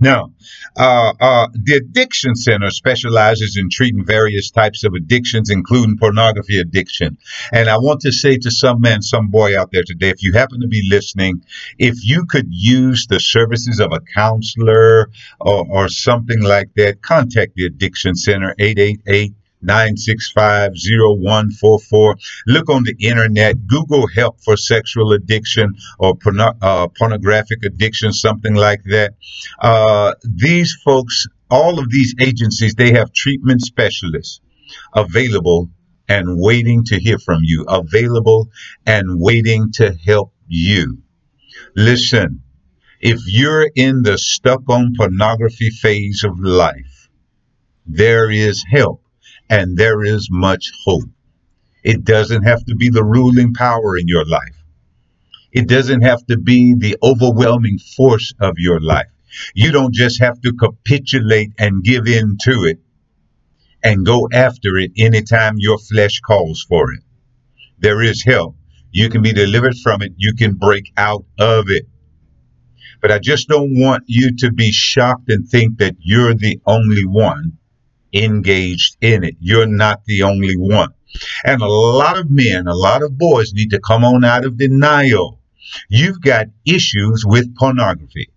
Now, 0.00 0.32
uh, 0.76 1.12
uh, 1.20 1.48
the 1.52 1.76
Addiction 1.76 2.34
Center 2.34 2.70
specializes 2.70 3.56
in 3.56 3.70
treating 3.70 4.04
various 4.04 4.50
types 4.50 4.82
of 4.82 4.92
addictions, 4.92 5.50
including 5.50 5.98
pornography 5.98 6.58
addiction. 6.58 7.16
And 7.52 7.68
I 7.68 7.78
want 7.78 8.00
to 8.00 8.12
say 8.12 8.36
to 8.38 8.50
some 8.50 8.80
man, 8.80 9.02
some 9.02 9.30
boy 9.30 9.58
out 9.58 9.70
there 9.72 9.84
today, 9.86 10.10
if 10.10 10.22
you 10.22 10.32
happen 10.32 10.60
to 10.60 10.68
be 10.68 10.86
listening, 10.88 11.44
if 11.78 12.04
you 12.04 12.26
could 12.26 12.48
use 12.50 13.06
the 13.08 13.20
services 13.20 13.78
of 13.80 13.92
a 13.92 14.00
counselor 14.14 15.10
or, 15.40 15.66
or 15.70 15.88
something 15.88 16.42
like 16.42 16.74
that, 16.74 17.00
contact 17.00 17.54
the 17.54 17.66
Addiction 17.66 18.16
Center, 18.16 18.54
888 18.58 19.32
965-0144. 19.64 22.14
Look 22.46 22.70
on 22.70 22.84
the 22.84 22.94
internet, 23.00 23.66
Google 23.66 24.06
help 24.06 24.40
for 24.40 24.56
sexual 24.56 25.12
addiction 25.12 25.74
or 25.98 26.16
porno- 26.16 26.54
uh, 26.60 26.88
pornographic 26.88 27.64
addiction, 27.64 28.12
something 28.12 28.54
like 28.54 28.82
that. 28.84 29.14
Uh, 29.60 30.14
these 30.22 30.76
folks, 30.84 31.26
all 31.50 31.78
of 31.78 31.90
these 31.90 32.14
agencies, 32.20 32.74
they 32.74 32.92
have 32.92 33.12
treatment 33.12 33.62
specialists 33.62 34.40
available 34.94 35.70
and 36.08 36.40
waiting 36.40 36.84
to 36.84 36.98
hear 36.98 37.18
from 37.18 37.40
you, 37.42 37.64
available 37.68 38.48
and 38.86 39.20
waiting 39.20 39.72
to 39.72 39.94
help 40.04 40.32
you. 40.46 40.98
Listen, 41.76 42.42
if 43.00 43.20
you're 43.26 43.70
in 43.74 44.02
the 44.02 44.18
stuck 44.18 44.68
on 44.68 44.94
pornography 44.96 45.70
phase 45.70 46.24
of 46.24 46.38
life, 46.40 47.08
there 47.86 48.30
is 48.30 48.64
help 48.70 49.03
and 49.48 49.76
there 49.76 50.02
is 50.02 50.28
much 50.30 50.70
hope. 50.84 51.08
It 51.82 52.04
doesn't 52.04 52.44
have 52.44 52.64
to 52.66 52.74
be 52.74 52.88
the 52.88 53.04
ruling 53.04 53.52
power 53.54 53.96
in 53.98 54.08
your 54.08 54.24
life. 54.24 54.64
It 55.52 55.68
doesn't 55.68 56.00
have 56.00 56.24
to 56.26 56.38
be 56.38 56.74
the 56.74 56.96
overwhelming 57.02 57.78
force 57.78 58.32
of 58.40 58.54
your 58.58 58.80
life. 58.80 59.10
You 59.54 59.70
don't 59.70 59.94
just 59.94 60.20
have 60.20 60.40
to 60.42 60.52
capitulate 60.52 61.52
and 61.58 61.84
give 61.84 62.06
in 62.06 62.38
to 62.42 62.64
it 62.64 62.80
and 63.82 64.06
go 64.06 64.28
after 64.32 64.78
it 64.78 64.92
anytime 64.96 65.56
your 65.58 65.78
flesh 65.78 66.20
calls 66.20 66.64
for 66.68 66.92
it. 66.92 67.00
There 67.78 68.02
is 68.02 68.24
help. 68.24 68.56
You 68.90 69.10
can 69.10 69.22
be 69.22 69.32
delivered 69.32 69.76
from 69.76 70.02
it. 70.02 70.12
You 70.16 70.34
can 70.34 70.54
break 70.54 70.92
out 70.96 71.24
of 71.38 71.66
it. 71.68 71.86
But 73.02 73.12
I 73.12 73.18
just 73.18 73.48
don't 73.48 73.78
want 73.78 74.04
you 74.06 74.34
to 74.36 74.50
be 74.50 74.72
shocked 74.72 75.28
and 75.28 75.46
think 75.46 75.78
that 75.78 75.96
you're 75.98 76.34
the 76.34 76.60
only 76.64 77.04
one 77.04 77.58
engaged 78.14 78.96
in 79.00 79.24
it. 79.24 79.36
You're 79.40 79.66
not 79.66 80.04
the 80.04 80.22
only 80.22 80.56
one. 80.56 80.94
And 81.44 81.60
a 81.60 81.66
lot 81.66 82.18
of 82.18 82.30
men, 82.30 82.66
a 82.66 82.74
lot 82.74 83.02
of 83.02 83.18
boys 83.18 83.52
need 83.52 83.70
to 83.70 83.80
come 83.80 84.04
on 84.04 84.24
out 84.24 84.44
of 84.44 84.58
denial. 84.58 85.40
You've 85.88 86.20
got 86.20 86.46
issues 86.64 87.24
with 87.26 87.56
pornography. 87.56 88.30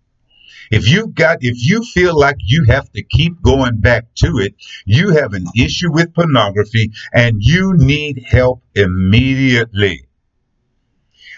If 0.69 0.89
you've 0.89 1.15
got, 1.15 1.37
if 1.41 1.65
you 1.65 1.83
feel 1.83 2.17
like 2.17 2.37
you 2.39 2.65
have 2.65 2.91
to 2.91 3.01
keep 3.01 3.41
going 3.41 3.79
back 3.79 4.13
to 4.15 4.39
it, 4.39 4.55
you 4.85 5.11
have 5.11 5.33
an 5.33 5.45
issue 5.55 5.91
with 5.91 6.13
pornography 6.13 6.91
and 7.13 7.37
you 7.39 7.73
need 7.77 8.25
help 8.27 8.63
immediately. 8.75 10.06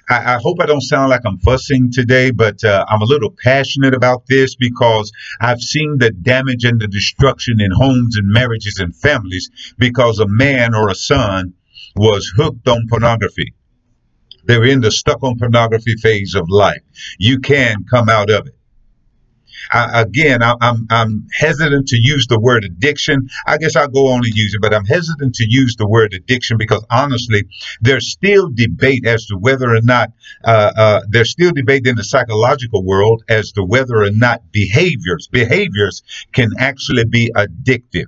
I, 0.09 0.35
I 0.35 0.39
hope 0.41 0.57
I 0.59 0.65
don't 0.65 0.81
sound 0.81 1.09
like 1.09 1.21
I'm 1.25 1.37
fussing 1.37 1.91
today, 1.91 2.31
but 2.31 2.63
uh, 2.63 2.85
I'm 2.87 3.01
a 3.01 3.05
little 3.05 3.31
passionate 3.31 3.93
about 3.93 4.25
this 4.27 4.55
because 4.55 5.11
I've 5.39 5.61
seen 5.61 5.97
the 5.99 6.11
damage 6.11 6.65
and 6.65 6.81
the 6.81 6.87
destruction 6.87 7.61
in 7.61 7.71
homes 7.71 8.17
and 8.17 8.27
marriages 8.27 8.79
and 8.79 8.95
families 8.95 9.49
because 9.77 10.19
a 10.19 10.27
man 10.27 10.73
or 10.73 10.89
a 10.89 10.95
son 10.95 11.53
was 11.95 12.31
hooked 12.35 12.67
on 12.67 12.87
pornography. 12.89 13.53
They're 14.45 14.65
in 14.65 14.81
the 14.81 14.91
stuck 14.91 15.21
on 15.23 15.37
pornography 15.37 15.95
phase 15.95 16.33
of 16.33 16.49
life. 16.49 16.81
You 17.19 17.39
can 17.39 17.85
come 17.89 18.09
out 18.09 18.29
of 18.29 18.47
it. 18.47 18.58
I, 19.71 20.01
again, 20.01 20.41
I, 20.43 20.55
I'm 20.61 20.87
I'm 20.89 21.27
hesitant 21.33 21.87
to 21.89 21.97
use 21.99 22.27
the 22.27 22.39
word 22.39 22.63
addiction. 22.63 23.29
I 23.45 23.57
guess 23.57 23.75
I'll 23.75 23.87
go 23.87 24.07
on 24.07 24.25
and 24.25 24.33
use 24.33 24.53
it, 24.53 24.61
but 24.61 24.73
I'm 24.73 24.85
hesitant 24.85 25.35
to 25.35 25.45
use 25.47 25.75
the 25.75 25.87
word 25.87 26.13
addiction 26.13 26.57
because 26.57 26.85
honestly, 26.89 27.43
there's 27.81 28.11
still 28.11 28.49
debate 28.49 29.05
as 29.05 29.25
to 29.27 29.35
whether 29.37 29.73
or 29.73 29.81
not 29.81 30.11
uh, 30.43 30.71
uh, 30.75 31.01
there's 31.09 31.31
still 31.31 31.51
debate 31.51 31.87
in 31.87 31.95
the 31.95 32.03
psychological 32.03 32.83
world 32.83 33.23
as 33.29 33.51
to 33.53 33.63
whether 33.63 33.97
or 34.01 34.11
not 34.11 34.51
behaviors 34.51 35.27
behaviors 35.27 36.03
can 36.33 36.51
actually 36.57 37.05
be 37.05 37.31
addictive. 37.35 38.05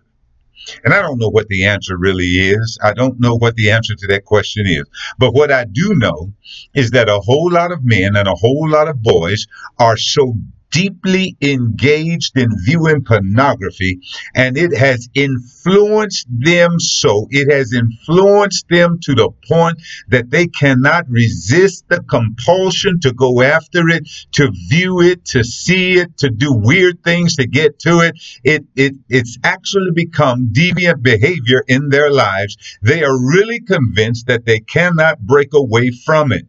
And 0.84 0.94
I 0.94 1.02
don't 1.02 1.18
know 1.18 1.30
what 1.30 1.48
the 1.48 1.66
answer 1.66 1.98
really 1.98 2.52
is. 2.52 2.78
I 2.84 2.94
don't 2.94 3.20
know 3.20 3.36
what 3.36 3.56
the 3.56 3.72
answer 3.72 3.96
to 3.96 4.08
that 4.08 4.26
question 4.26 4.68
is. 4.68 4.84
But 5.18 5.34
what 5.34 5.52
I 5.52 5.66
do 5.66 5.96
know 5.96 6.34
is 6.74 6.92
that 6.92 7.10
a 7.10 7.20
whole 7.20 7.52
lot 7.52 7.72
of 7.72 7.84
men 7.84 8.16
and 8.16 8.28
a 8.28 8.36
whole 8.36 8.70
lot 8.70 8.88
of 8.88 9.02
boys 9.02 9.48
are 9.80 9.98
so 9.98 10.36
deeply 10.72 11.38
engaged 11.42 12.38
in 12.38 12.50
viewing 12.66 13.04
pornography 13.04 14.00
and 14.34 14.58
it 14.58 14.76
has 14.76 15.10
influenced 15.14 16.28
them 16.30 16.80
so 16.80 17.28
it 17.30 17.52
has 17.52 17.74
influenced 17.74 18.68
them 18.70 18.98
to 19.02 19.14
the 19.14 19.30
point 19.48 19.82
that 20.08 20.30
they 20.30 20.48
cannot 20.48 21.08
resist 21.10 21.86
the 21.90 22.02
compulsion 22.04 23.00
to 23.00 23.14
go 23.14 23.42
after 23.42 23.88
it 23.90 24.08
to 24.32 24.52
view 24.70 25.02
it 25.02 25.24
to 25.26 25.44
see 25.44 25.94
it 25.94 26.18
to 26.18 26.30
do 26.30 26.54
weird 26.54 27.04
things 27.04 27.36
to 27.36 27.48
get 27.48 27.80
to 27.80 28.00
it. 28.00 28.16
It, 28.44 28.66
it 28.76 28.96
it's 29.10 29.38
actually 29.44 29.92
become 29.94 30.52
deviant 30.54 31.02
behavior 31.04 31.64
in 31.68 31.90
their 31.90 32.12
lives. 32.12 32.58
They 32.82 33.04
are 33.04 33.18
really 33.18 33.60
convinced 33.60 34.28
that 34.28 34.46
they 34.46 34.60
cannot 34.60 35.20
break 35.20 35.54
away 35.54 35.92
from 35.92 36.32
it. 36.32 36.48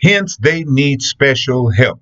Hence 0.00 0.36
they 0.36 0.64
need 0.64 1.02
special 1.02 1.70
help 1.70 2.00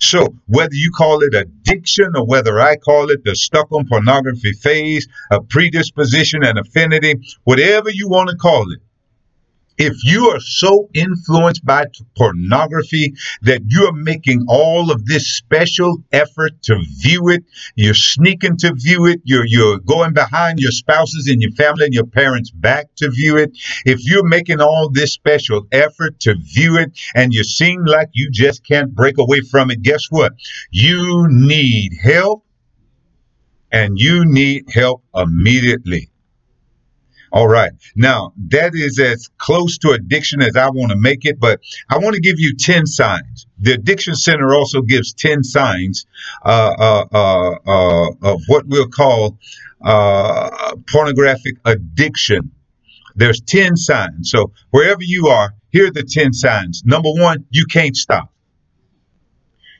so 0.00 0.34
whether 0.46 0.74
you 0.74 0.90
call 0.90 1.22
it 1.22 1.34
addiction 1.34 2.12
or 2.16 2.26
whether 2.26 2.60
I 2.60 2.76
call 2.76 3.10
it 3.10 3.24
the 3.24 3.34
stuck 3.34 3.70
on 3.72 3.86
pornography 3.86 4.52
phase, 4.52 5.08
a 5.30 5.40
predisposition, 5.42 6.44
an 6.44 6.58
affinity, 6.58 7.16
whatever 7.44 7.90
you 7.90 8.08
want 8.08 8.30
to 8.30 8.36
call 8.36 8.70
it, 8.72 8.80
if 9.78 10.04
you 10.04 10.30
are 10.30 10.40
so 10.40 10.88
influenced 10.94 11.64
by 11.64 11.86
pornography 12.16 13.14
that 13.42 13.62
you're 13.66 13.92
making 13.92 14.44
all 14.48 14.90
of 14.90 15.04
this 15.06 15.36
special 15.36 15.98
effort 16.12 16.62
to 16.62 16.78
view 17.02 17.28
it, 17.28 17.44
you're 17.74 17.94
sneaking 17.94 18.56
to 18.58 18.72
view 18.74 19.06
it, 19.06 19.20
you're 19.24 19.46
you're 19.46 19.78
going 19.78 20.14
behind 20.14 20.58
your 20.58 20.72
spouses 20.72 21.28
and 21.28 21.42
your 21.42 21.52
family 21.52 21.84
and 21.86 21.94
your 21.94 22.06
parents 22.06 22.50
back 22.50 22.86
to 22.96 23.10
view 23.10 23.36
it. 23.36 23.50
If 23.84 24.06
you're 24.06 24.26
making 24.26 24.60
all 24.60 24.90
this 24.90 25.12
special 25.12 25.66
effort 25.72 26.20
to 26.20 26.34
view 26.34 26.78
it 26.78 26.98
and 27.14 27.32
you 27.32 27.44
seem 27.44 27.84
like 27.84 28.08
you 28.12 28.30
just 28.30 28.66
can't 28.66 28.94
break 28.94 29.18
away 29.18 29.40
from 29.40 29.70
it, 29.70 29.82
guess 29.82 30.06
what? 30.10 30.32
You 30.70 31.26
need 31.28 31.92
help 32.02 32.44
and 33.70 33.98
you 33.98 34.24
need 34.24 34.64
help 34.72 35.02
immediately. 35.14 36.10
All 37.32 37.48
right. 37.48 37.72
Now, 37.94 38.32
that 38.48 38.74
is 38.74 38.98
as 38.98 39.28
close 39.38 39.78
to 39.78 39.90
addiction 39.90 40.42
as 40.42 40.56
I 40.56 40.70
want 40.70 40.90
to 40.90 40.96
make 40.96 41.24
it, 41.24 41.38
but 41.40 41.60
I 41.88 41.98
want 41.98 42.14
to 42.14 42.20
give 42.20 42.38
you 42.38 42.54
10 42.56 42.86
signs. 42.86 43.46
The 43.58 43.72
Addiction 43.72 44.14
Center 44.14 44.54
also 44.54 44.82
gives 44.82 45.12
10 45.14 45.42
signs 45.42 46.06
uh, 46.44 46.74
uh, 46.78 47.04
uh, 47.12 47.56
uh 47.66 48.10
of 48.22 48.42
what 48.46 48.66
we'll 48.66 48.88
call 48.88 49.38
uh, 49.82 50.76
pornographic 50.90 51.56
addiction. 51.64 52.52
There's 53.14 53.40
10 53.40 53.76
signs. 53.76 54.30
So, 54.30 54.52
wherever 54.70 55.02
you 55.02 55.28
are, 55.28 55.54
here 55.70 55.88
are 55.88 55.90
the 55.90 56.02
10 56.02 56.32
signs. 56.32 56.82
Number 56.84 57.10
one, 57.10 57.46
you 57.50 57.66
can't 57.66 57.96
stop. 57.96 58.30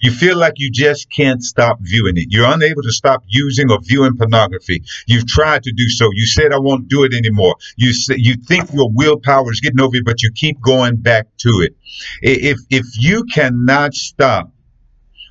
You 0.01 0.11
feel 0.11 0.37
like 0.37 0.55
you 0.57 0.71
just 0.71 1.11
can't 1.11 1.43
stop 1.43 1.79
viewing 1.81 2.17
it. 2.17 2.27
You're 2.31 2.53
unable 2.53 2.83
to 2.83 2.93
stop 2.93 3.23
using 3.27 3.71
or 3.71 3.79
viewing 3.83 4.17
pornography. 4.17 4.83
You've 5.07 5.27
tried 5.27 5.63
to 5.65 5.73
do 5.73 5.89
so. 5.89 6.09
You 6.13 6.27
said, 6.27 6.53
I 6.53 6.59
won't 6.59 6.89
do 6.89 7.05
it 7.05 7.15
anymore. 7.15 7.57
You 7.77 7.93
say, 7.93 8.17
you 8.19 8.35
think 8.37 8.73
your 8.73 8.91
willpower 8.91 9.51
is 9.51 9.61
getting 9.61 9.81
over 9.81 9.97
it, 9.97 10.05
but 10.05 10.23
you 10.23 10.31
keep 10.35 10.61
going 10.61 10.97
back 10.97 11.27
to 11.39 11.49
it. 11.63 11.77
If, 12.23 12.59
if 12.71 12.87
you 12.99 13.25
cannot 13.25 13.95
stop, 13.95 14.53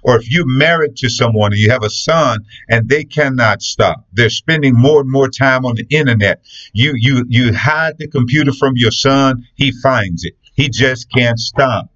or 0.03 0.17
if 0.17 0.31
you're 0.31 0.45
married 0.45 0.95
to 0.97 1.09
someone 1.09 1.51
and 1.51 1.59
you 1.59 1.71
have 1.71 1.83
a 1.83 1.89
son 1.89 2.45
and 2.69 2.87
they 2.87 3.03
cannot 3.03 3.63
stop, 3.63 4.05
they're 4.13 4.29
spending 4.29 4.75
more 4.75 5.01
and 5.01 5.09
more 5.09 5.27
time 5.27 5.65
on 5.65 5.73
the 5.75 5.87
internet. 5.89 6.43
You, 6.73 6.93
you, 6.95 7.25
you 7.27 7.53
hide 7.55 7.97
the 7.97 8.07
computer 8.07 8.53
from 8.53 8.73
your 8.75 8.91
son. 8.91 9.47
He 9.55 9.71
finds 9.81 10.23
it. 10.23 10.33
He 10.53 10.69
just 10.69 11.11
can't 11.11 11.39
stop. 11.39 11.89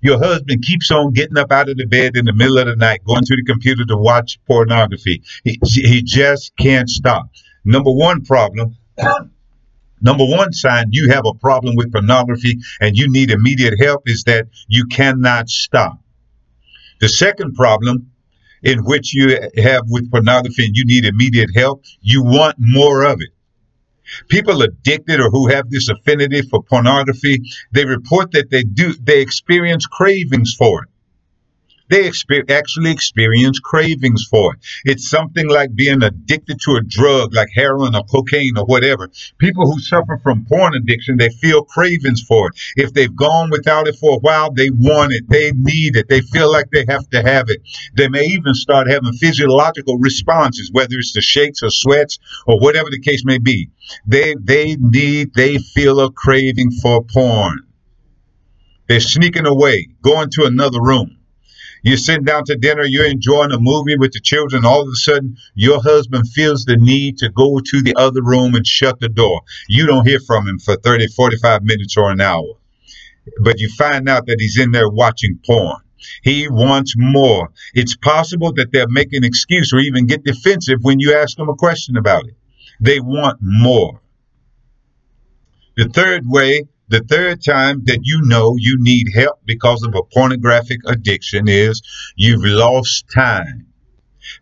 Your 0.00 0.18
husband 0.18 0.62
keeps 0.62 0.90
on 0.90 1.12
getting 1.12 1.38
up 1.38 1.50
out 1.50 1.68
of 1.68 1.76
the 1.76 1.86
bed 1.86 2.16
in 2.16 2.24
the 2.24 2.32
middle 2.32 2.58
of 2.58 2.66
the 2.66 2.76
night, 2.76 3.04
going 3.04 3.24
to 3.24 3.36
the 3.36 3.44
computer 3.44 3.84
to 3.84 3.96
watch 3.96 4.38
pornography. 4.46 5.22
He, 5.44 5.58
he 5.64 6.02
just 6.02 6.52
can't 6.56 6.88
stop. 6.88 7.30
Number 7.64 7.90
one 7.90 8.24
problem. 8.24 8.76
Number 10.00 10.24
one 10.24 10.52
sign 10.52 10.86
you 10.92 11.10
have 11.10 11.26
a 11.26 11.34
problem 11.34 11.74
with 11.74 11.92
pornography 11.92 12.58
and 12.80 12.96
you 12.96 13.10
need 13.10 13.32
immediate 13.32 13.80
help 13.80 14.02
is 14.06 14.22
that 14.24 14.46
you 14.68 14.86
cannot 14.86 15.48
stop. 15.48 15.98
The 17.00 17.08
second 17.08 17.54
problem 17.54 18.10
in 18.62 18.84
which 18.84 19.14
you 19.14 19.38
have 19.56 19.82
with 19.86 20.10
pornography 20.10 20.66
and 20.66 20.76
you 20.76 20.84
need 20.84 21.04
immediate 21.04 21.50
help, 21.54 21.84
you 22.00 22.22
want 22.22 22.56
more 22.58 23.04
of 23.04 23.20
it. 23.20 23.30
People 24.28 24.62
addicted 24.62 25.20
or 25.20 25.30
who 25.30 25.48
have 25.48 25.70
this 25.70 25.88
affinity 25.88 26.42
for 26.42 26.62
pornography, 26.62 27.40
they 27.72 27.84
report 27.84 28.32
that 28.32 28.50
they 28.50 28.62
do 28.62 28.94
they 28.94 29.20
experience 29.20 29.86
cravings 29.86 30.54
for 30.58 30.84
it 30.84 30.88
they 31.88 32.08
exper- 32.08 32.50
actually 32.50 32.90
experience 32.90 33.58
cravings 33.60 34.26
for 34.30 34.54
it. 34.54 34.60
It's 34.84 35.08
something 35.08 35.48
like 35.48 35.74
being 35.74 36.02
addicted 36.02 36.60
to 36.60 36.76
a 36.76 36.82
drug 36.82 37.34
like 37.34 37.48
heroin 37.54 37.94
or 37.94 38.04
cocaine 38.04 38.58
or 38.58 38.64
whatever. 38.66 39.10
People 39.38 39.70
who 39.70 39.80
suffer 39.80 40.18
from 40.22 40.44
porn 40.44 40.74
addiction, 40.74 41.16
they 41.16 41.30
feel 41.30 41.64
cravings 41.64 42.22
for 42.22 42.48
it. 42.48 42.60
If 42.76 42.92
they've 42.92 43.14
gone 43.14 43.50
without 43.50 43.88
it 43.88 43.96
for 43.96 44.16
a 44.16 44.20
while, 44.20 44.52
they 44.52 44.70
want 44.70 45.12
it, 45.12 45.28
they 45.28 45.52
need 45.52 45.96
it, 45.96 46.08
they 46.08 46.20
feel 46.20 46.52
like 46.52 46.70
they 46.70 46.84
have 46.88 47.08
to 47.10 47.22
have 47.22 47.46
it. 47.48 47.60
They 47.94 48.08
may 48.08 48.26
even 48.26 48.54
start 48.54 48.90
having 48.90 49.12
physiological 49.14 49.98
responses, 49.98 50.70
whether 50.72 50.96
it's 50.98 51.12
the 51.12 51.22
shakes 51.22 51.62
or 51.62 51.70
sweats 51.70 52.18
or 52.46 52.60
whatever 52.60 52.90
the 52.90 53.00
case 53.00 53.24
may 53.24 53.38
be. 53.38 53.70
They 54.06 54.34
they 54.38 54.76
need, 54.76 55.32
they 55.34 55.58
feel 55.58 56.00
a 56.00 56.12
craving 56.12 56.72
for 56.82 57.02
porn. 57.04 57.60
They're 58.88 59.00
sneaking 59.00 59.46
away, 59.46 59.88
going 60.02 60.30
to 60.30 60.44
another 60.44 60.80
room 60.80 61.17
you're 61.82 61.96
sitting 61.96 62.24
down 62.24 62.44
to 62.44 62.56
dinner, 62.56 62.84
you're 62.84 63.08
enjoying 63.08 63.52
a 63.52 63.58
movie 63.60 63.96
with 63.96 64.12
the 64.12 64.20
children. 64.20 64.64
All 64.64 64.82
of 64.82 64.88
a 64.88 64.96
sudden, 64.96 65.36
your 65.54 65.80
husband 65.82 66.28
feels 66.28 66.64
the 66.64 66.76
need 66.76 67.18
to 67.18 67.30
go 67.30 67.60
to 67.60 67.82
the 67.82 67.94
other 67.96 68.22
room 68.22 68.54
and 68.54 68.66
shut 68.66 69.00
the 69.00 69.08
door. 69.08 69.42
You 69.68 69.86
don't 69.86 70.06
hear 70.06 70.20
from 70.20 70.46
him 70.48 70.58
for 70.58 70.76
30, 70.76 71.08
45 71.08 71.62
minutes 71.62 71.96
or 71.96 72.10
an 72.10 72.20
hour. 72.20 72.54
But 73.42 73.60
you 73.60 73.68
find 73.70 74.08
out 74.08 74.26
that 74.26 74.36
he's 74.38 74.58
in 74.58 74.72
there 74.72 74.88
watching 74.88 75.38
porn. 75.44 75.76
He 76.22 76.48
wants 76.48 76.94
more. 76.96 77.50
It's 77.74 77.96
possible 77.96 78.52
that 78.54 78.72
they'll 78.72 78.88
make 78.88 79.12
an 79.12 79.24
excuse 79.24 79.72
or 79.72 79.78
even 79.78 80.06
get 80.06 80.24
defensive 80.24 80.78
when 80.82 81.00
you 81.00 81.14
ask 81.14 81.36
them 81.36 81.48
a 81.48 81.54
question 81.54 81.96
about 81.96 82.26
it. 82.26 82.34
They 82.80 83.00
want 83.00 83.38
more. 83.40 84.00
The 85.76 85.88
third 85.88 86.22
way 86.26 86.64
the 86.88 87.00
third 87.00 87.42
time 87.44 87.84
that 87.84 88.00
you 88.02 88.22
know 88.22 88.56
you 88.58 88.76
need 88.80 89.08
help 89.14 89.40
because 89.44 89.82
of 89.82 89.94
a 89.94 90.02
pornographic 90.02 90.80
addiction 90.86 91.48
is 91.48 91.82
you've 92.16 92.44
lost 92.44 93.06
time. 93.14 93.66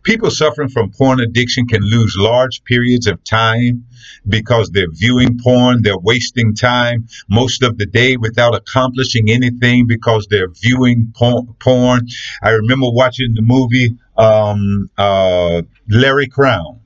People 0.03 0.31
suffering 0.31 0.69
from 0.69 0.91
porn 0.91 1.19
addiction 1.19 1.65
can 1.67 1.81
lose 1.81 2.15
large 2.17 2.63
periods 2.63 3.07
of 3.07 3.23
time 3.23 3.85
because 4.27 4.69
they're 4.69 4.91
viewing 4.91 5.39
porn, 5.41 5.81
they're 5.81 5.97
wasting 5.97 6.55
time 6.55 7.07
most 7.29 7.63
of 7.63 7.77
the 7.77 7.85
day 7.85 8.17
without 8.17 8.55
accomplishing 8.55 9.29
anything 9.29 9.87
because 9.87 10.27
they're 10.29 10.49
viewing 10.49 11.13
porn. 11.15 12.07
I 12.41 12.51
remember 12.51 12.87
watching 12.91 13.33
the 13.33 13.41
movie 13.41 13.97
um, 14.17 14.89
uh, 14.97 15.61
Larry 15.89 16.27
Crowne. 16.27 16.79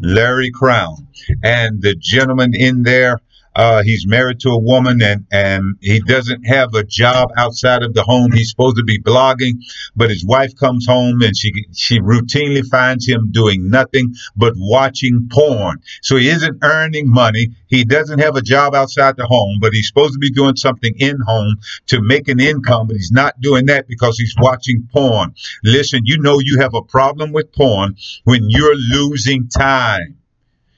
Larry 0.00 0.50
Crowne. 0.50 1.06
And 1.42 1.82
the 1.82 1.94
gentleman 1.94 2.52
in 2.54 2.82
there 2.82 3.20
uh, 3.56 3.82
he's 3.82 4.06
married 4.06 4.40
to 4.40 4.50
a 4.50 4.58
woman 4.58 5.00
and, 5.02 5.26
and 5.30 5.76
he 5.80 6.00
doesn't 6.00 6.44
have 6.44 6.74
a 6.74 6.84
job 6.84 7.30
outside 7.36 7.82
of 7.82 7.94
the 7.94 8.02
home. 8.02 8.32
He's 8.32 8.50
supposed 8.50 8.76
to 8.76 8.84
be 8.84 9.00
blogging, 9.00 9.60
but 9.94 10.10
his 10.10 10.24
wife 10.24 10.54
comes 10.56 10.86
home 10.86 11.22
and 11.22 11.36
she, 11.36 11.52
she 11.72 12.00
routinely 12.00 12.66
finds 12.68 13.06
him 13.06 13.30
doing 13.30 13.70
nothing 13.70 14.14
but 14.36 14.54
watching 14.56 15.28
porn. 15.30 15.82
So 16.02 16.16
he 16.16 16.28
isn't 16.28 16.58
earning 16.62 17.08
money. 17.08 17.48
He 17.68 17.84
doesn't 17.84 18.18
have 18.18 18.36
a 18.36 18.42
job 18.42 18.74
outside 18.74 19.16
the 19.16 19.26
home, 19.26 19.58
but 19.60 19.72
he's 19.72 19.88
supposed 19.88 20.14
to 20.14 20.18
be 20.18 20.30
doing 20.30 20.56
something 20.56 20.94
in 20.98 21.18
home 21.26 21.56
to 21.86 22.00
make 22.00 22.28
an 22.28 22.40
income, 22.40 22.88
but 22.88 22.96
he's 22.96 23.12
not 23.12 23.40
doing 23.40 23.66
that 23.66 23.86
because 23.88 24.18
he's 24.18 24.34
watching 24.38 24.88
porn. 24.92 25.34
Listen, 25.62 26.02
you 26.04 26.18
know 26.18 26.38
you 26.40 26.58
have 26.60 26.74
a 26.74 26.82
problem 26.82 27.32
with 27.32 27.52
porn 27.52 27.96
when 28.24 28.46
you're 28.48 28.76
losing 28.76 29.48
time. 29.48 30.18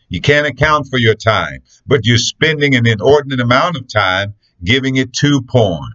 You 0.09 0.21
can't 0.21 0.47
account 0.47 0.89
for 0.89 0.99
your 0.99 1.15
time, 1.15 1.61
but 1.87 2.05
you're 2.05 2.19
spending 2.19 2.75
an 2.75 2.87
inordinate 2.87 3.41
amount 3.41 3.77
of 3.77 3.89
time 3.89 4.35
giving 4.63 4.97
it 4.97 5.13
to 5.15 5.43
porn. 5.43 5.93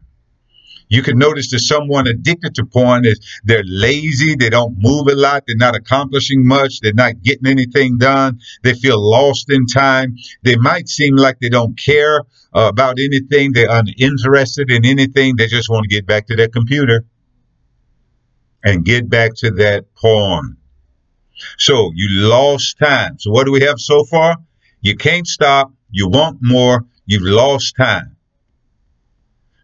You 0.90 1.02
can 1.02 1.18
notice 1.18 1.50
that 1.52 1.60
someone 1.60 2.06
addicted 2.06 2.56
to 2.56 2.66
porn 2.66 3.06
is 3.06 3.18
they're 3.46 3.64
lazy, 3.64 4.36
they 4.36 4.50
don't 4.50 4.76
move 4.78 5.08
a 5.08 5.16
lot, 5.16 5.46
they're 5.48 5.56
not 5.56 5.74
accomplishing 5.74 6.46
much, 6.46 6.82
they're 6.82 6.92
not 6.92 7.22
getting 7.22 7.48
anything 7.48 7.98
done, 7.98 8.42
they 8.62 8.74
feel 8.74 9.00
lost 9.00 9.50
in 9.50 9.68
time. 9.68 10.18
They 10.44 10.58
might 10.58 10.90
seem 10.90 11.16
like 11.16 11.40
they 11.40 11.48
don't 11.48 11.78
care 11.80 12.26
uh, 12.54 12.68
about 12.68 13.00
anything, 13.00 13.54
they're 13.54 13.72
uninterested 13.72 14.70
in 14.70 14.86
anything, 14.86 15.38
they 15.38 15.48
just 15.48 15.70
want 15.70 15.84
to 15.84 15.90
get 15.90 16.06
back 16.06 16.28
to 16.28 16.36
their 16.36 16.50
computer 16.50 17.06
and 18.62 18.84
get 18.84 19.10
back 19.10 19.34
to 19.36 19.52
that 19.52 19.86
porn. 19.96 20.58
So 21.58 21.92
you 21.96 22.28
lost 22.28 22.78
time. 22.78 23.20
So 23.20 23.32
what 23.32 23.46
do 23.46 23.52
we 23.52 23.62
have 23.62 23.80
so 23.80 24.04
far? 24.04 24.38
You 24.82 24.96
can't 24.96 25.28
stop. 25.28 25.72
You 25.90 26.08
want 26.08 26.40
more. 26.42 26.86
You've 27.06 27.24
lost 27.24 27.76
time. 27.76 28.16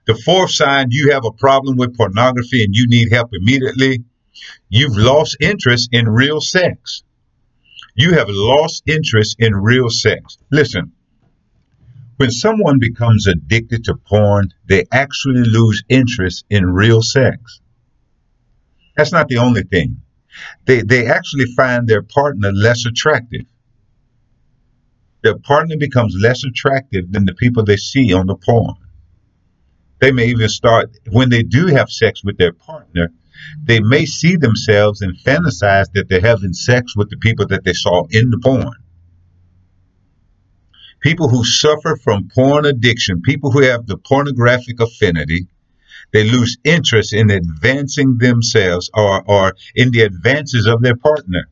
The 0.05 0.15
fourth 0.15 0.51
sign 0.51 0.87
you 0.89 1.11
have 1.11 1.25
a 1.25 1.31
problem 1.31 1.75
with 1.77 1.97
pornography 1.97 2.63
and 2.63 2.73
you 2.73 2.87
need 2.87 3.11
help 3.11 3.31
immediately. 3.33 4.03
You've 4.69 4.95
lost 4.95 5.37
interest 5.39 5.89
in 5.91 6.07
real 6.07 6.39
sex. 6.39 7.03
You 7.95 8.13
have 8.13 8.27
lost 8.29 8.83
interest 8.87 9.37
in 9.39 9.55
real 9.55 9.89
sex. 9.89 10.37
Listen, 10.51 10.93
when 12.17 12.31
someone 12.31 12.79
becomes 12.79 13.27
addicted 13.27 13.83
to 13.85 13.95
porn, 13.95 14.53
they 14.67 14.85
actually 14.91 15.43
lose 15.43 15.83
interest 15.89 16.45
in 16.49 16.65
real 16.65 17.01
sex. 17.01 17.59
That's 18.95 19.11
not 19.11 19.27
the 19.27 19.37
only 19.37 19.63
thing 19.63 20.01
they, 20.65 20.81
they 20.81 21.07
actually 21.07 21.45
find 21.55 21.87
their 21.87 22.01
partner 22.01 22.51
less 22.51 22.85
attractive. 22.85 23.45
Their 25.23 25.37
partner 25.37 25.77
becomes 25.77 26.15
less 26.19 26.43
attractive 26.43 27.11
than 27.11 27.25
the 27.25 27.33
people 27.33 27.63
they 27.63 27.77
see 27.77 28.13
on 28.13 28.27
the 28.27 28.35
porn. 28.35 28.75
They 29.99 30.11
may 30.11 30.27
even 30.27 30.49
start, 30.49 30.91
when 31.11 31.29
they 31.29 31.43
do 31.43 31.67
have 31.67 31.89
sex 31.89 32.23
with 32.23 32.37
their 32.37 32.53
partner, 32.53 33.09
they 33.63 33.79
may 33.79 34.05
see 34.05 34.35
themselves 34.35 35.01
and 35.01 35.17
fantasize 35.17 35.91
that 35.93 36.07
they're 36.07 36.21
having 36.21 36.53
sex 36.53 36.95
with 36.95 37.09
the 37.09 37.17
people 37.17 37.47
that 37.47 37.63
they 37.63 37.73
saw 37.73 38.05
in 38.09 38.29
the 38.29 38.39
porn. 38.39 38.73
People 41.01 41.29
who 41.29 41.43
suffer 41.43 41.95
from 42.03 42.29
porn 42.33 42.65
addiction, 42.65 43.21
people 43.21 43.51
who 43.51 43.61
have 43.61 43.85
the 43.85 43.97
pornographic 43.97 44.79
affinity, 44.79 45.47
they 46.11 46.23
lose 46.23 46.57
interest 46.63 47.13
in 47.13 47.29
advancing 47.29 48.17
themselves 48.17 48.89
or, 48.93 49.23
or 49.29 49.53
in 49.75 49.91
the 49.91 50.01
advances 50.01 50.65
of 50.65 50.81
their 50.81 50.95
partner. 50.95 51.49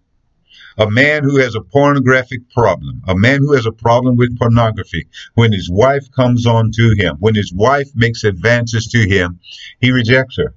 A 0.78 0.90
man 0.90 1.24
who 1.24 1.38
has 1.38 1.56
a 1.56 1.62
pornographic 1.62 2.50
problem, 2.52 3.02
a 3.08 3.16
man 3.16 3.40
who 3.40 3.54
has 3.54 3.66
a 3.66 3.72
problem 3.72 4.18
with 4.18 4.38
pornography, 4.38 5.08
when 5.34 5.54
his 5.54 5.70
wife 5.70 6.12
comes 6.12 6.46
on 6.46 6.72
to 6.72 6.96
him, 6.98 7.16
when 7.20 7.36
his 7.36 7.54
wife 7.54 7.90
makes 7.96 8.24
advances 8.24 8.88
to 8.88 9.08
him, 9.08 9.40
he 9.80 9.92
rejects 9.92 10.38
her. 10.38 10.54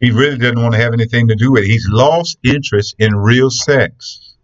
He 0.00 0.10
really 0.10 0.38
doesn't 0.38 0.60
want 0.60 0.74
to 0.74 0.80
have 0.80 0.94
anything 0.94 1.28
to 1.28 1.34
do 1.34 1.52
with 1.52 1.64
it. 1.64 1.68
He's 1.68 1.88
lost 1.88 2.38
interest 2.42 2.94
in 2.98 3.14
real 3.14 3.50
sex. 3.50 4.36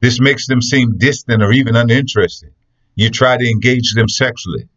This 0.00 0.20
makes 0.20 0.46
them 0.46 0.62
seem 0.62 0.96
distant 0.96 1.42
or 1.42 1.52
even 1.52 1.76
uninterested. 1.76 2.54
You 2.94 3.10
try 3.10 3.36
to 3.36 3.50
engage 3.50 3.94
them 3.94 4.08
sexually 4.08 4.68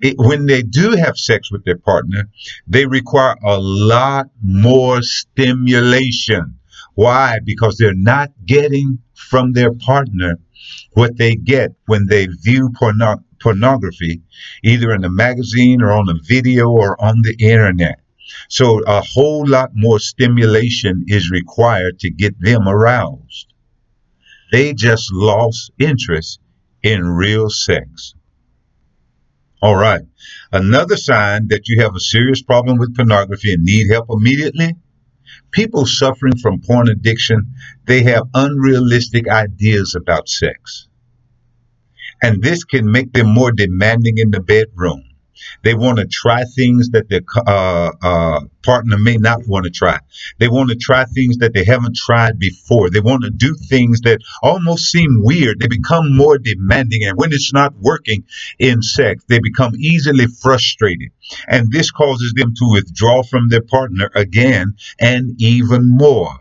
it, 0.00 0.14
when 0.18 0.46
they 0.46 0.62
do 0.62 0.92
have 0.92 1.16
sex 1.16 1.50
with 1.50 1.64
their 1.64 1.78
partner, 1.78 2.28
they 2.66 2.86
require 2.86 3.36
a 3.44 3.58
lot 3.58 4.26
more 4.42 5.02
stimulation. 5.02 6.58
Why? 6.94 7.38
Because 7.44 7.76
they're 7.76 7.94
not 7.94 8.30
getting 8.44 8.98
from 9.14 9.52
their 9.52 9.72
partner 9.72 10.38
what 10.94 11.16
they 11.16 11.36
get 11.36 11.72
when 11.86 12.06
they 12.06 12.26
view 12.26 12.70
porno- 12.74 13.22
pornography, 13.40 14.22
either 14.64 14.92
in 14.92 15.04
a 15.04 15.10
magazine 15.10 15.82
or 15.82 15.92
on 15.92 16.08
a 16.08 16.20
video 16.24 16.70
or 16.70 17.00
on 17.02 17.22
the 17.22 17.36
internet. 17.38 18.00
So 18.48 18.80
a 18.84 19.00
whole 19.00 19.46
lot 19.46 19.70
more 19.74 19.98
stimulation 20.00 21.04
is 21.06 21.30
required 21.30 21.98
to 22.00 22.10
get 22.10 22.38
them 22.40 22.68
aroused. 22.68 23.52
They 24.52 24.74
just 24.74 25.12
lost 25.12 25.70
interest 25.78 26.40
in 26.82 27.04
real 27.04 27.50
sex. 27.50 28.14
All 29.60 29.74
right. 29.74 30.02
Another 30.52 30.96
sign 30.96 31.48
that 31.48 31.68
you 31.68 31.82
have 31.82 31.94
a 31.94 32.00
serious 32.00 32.42
problem 32.42 32.78
with 32.78 32.94
pornography 32.94 33.52
and 33.52 33.64
need 33.64 33.90
help 33.90 34.06
immediately. 34.08 34.76
People 35.50 35.86
suffering 35.86 36.36
from 36.36 36.60
porn 36.60 36.88
addiction, 36.88 37.54
they 37.86 38.02
have 38.04 38.28
unrealistic 38.34 39.28
ideas 39.28 39.94
about 39.96 40.28
sex. 40.28 40.88
And 42.22 42.42
this 42.42 42.64
can 42.64 42.90
make 42.90 43.12
them 43.12 43.32
more 43.32 43.52
demanding 43.52 44.18
in 44.18 44.30
the 44.30 44.40
bedroom. 44.40 45.07
They 45.62 45.74
want 45.74 45.98
to 45.98 46.06
try 46.06 46.44
things 46.44 46.90
that 46.90 47.08
their 47.08 47.22
uh, 47.46 47.90
uh, 48.02 48.40
partner 48.62 48.98
may 48.98 49.16
not 49.16 49.46
want 49.46 49.64
to 49.64 49.70
try. 49.70 49.98
They 50.38 50.48
want 50.48 50.70
to 50.70 50.76
try 50.76 51.04
things 51.04 51.38
that 51.38 51.54
they 51.54 51.64
haven't 51.64 51.96
tried 51.96 52.38
before. 52.38 52.90
They 52.90 53.00
want 53.00 53.24
to 53.24 53.30
do 53.30 53.54
things 53.68 54.00
that 54.02 54.20
almost 54.42 54.90
seem 54.90 55.22
weird. 55.22 55.60
They 55.60 55.68
become 55.68 56.16
more 56.16 56.38
demanding. 56.38 57.04
And 57.04 57.16
when 57.16 57.32
it's 57.32 57.52
not 57.52 57.74
working 57.80 58.24
in 58.58 58.82
sex, 58.82 59.24
they 59.28 59.38
become 59.38 59.74
easily 59.76 60.26
frustrated. 60.26 61.10
And 61.46 61.70
this 61.70 61.90
causes 61.90 62.32
them 62.34 62.54
to 62.54 62.70
withdraw 62.72 63.22
from 63.22 63.48
their 63.48 63.62
partner 63.62 64.10
again 64.14 64.74
and 64.98 65.34
even 65.40 65.84
more. 65.86 66.40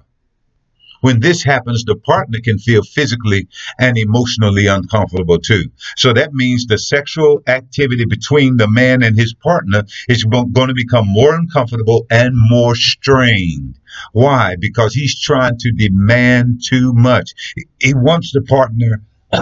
When 1.01 1.19
this 1.19 1.43
happens, 1.43 1.83
the 1.83 1.95
partner 1.95 2.39
can 2.43 2.57
feel 2.57 2.81
physically 2.81 3.47
and 3.79 3.97
emotionally 3.97 4.67
uncomfortable 4.67 5.39
too. 5.39 5.71
So 5.95 6.13
that 6.13 6.33
means 6.33 6.65
the 6.65 6.77
sexual 6.77 7.41
activity 7.47 8.05
between 8.05 8.57
the 8.57 8.69
man 8.69 9.03
and 9.03 9.15
his 9.17 9.33
partner 9.33 9.83
is 10.07 10.23
going 10.23 10.67
to 10.67 10.73
become 10.73 11.07
more 11.07 11.35
uncomfortable 11.35 12.05
and 12.09 12.33
more 12.35 12.75
strained. 12.75 13.79
Why? 14.11 14.55
Because 14.59 14.93
he's 14.93 15.19
trying 15.19 15.57
to 15.59 15.71
demand 15.71 16.61
too 16.65 16.93
much. 16.93 17.31
He 17.79 17.93
wants 17.93 18.31
the 18.31 18.41
partner. 18.41 19.03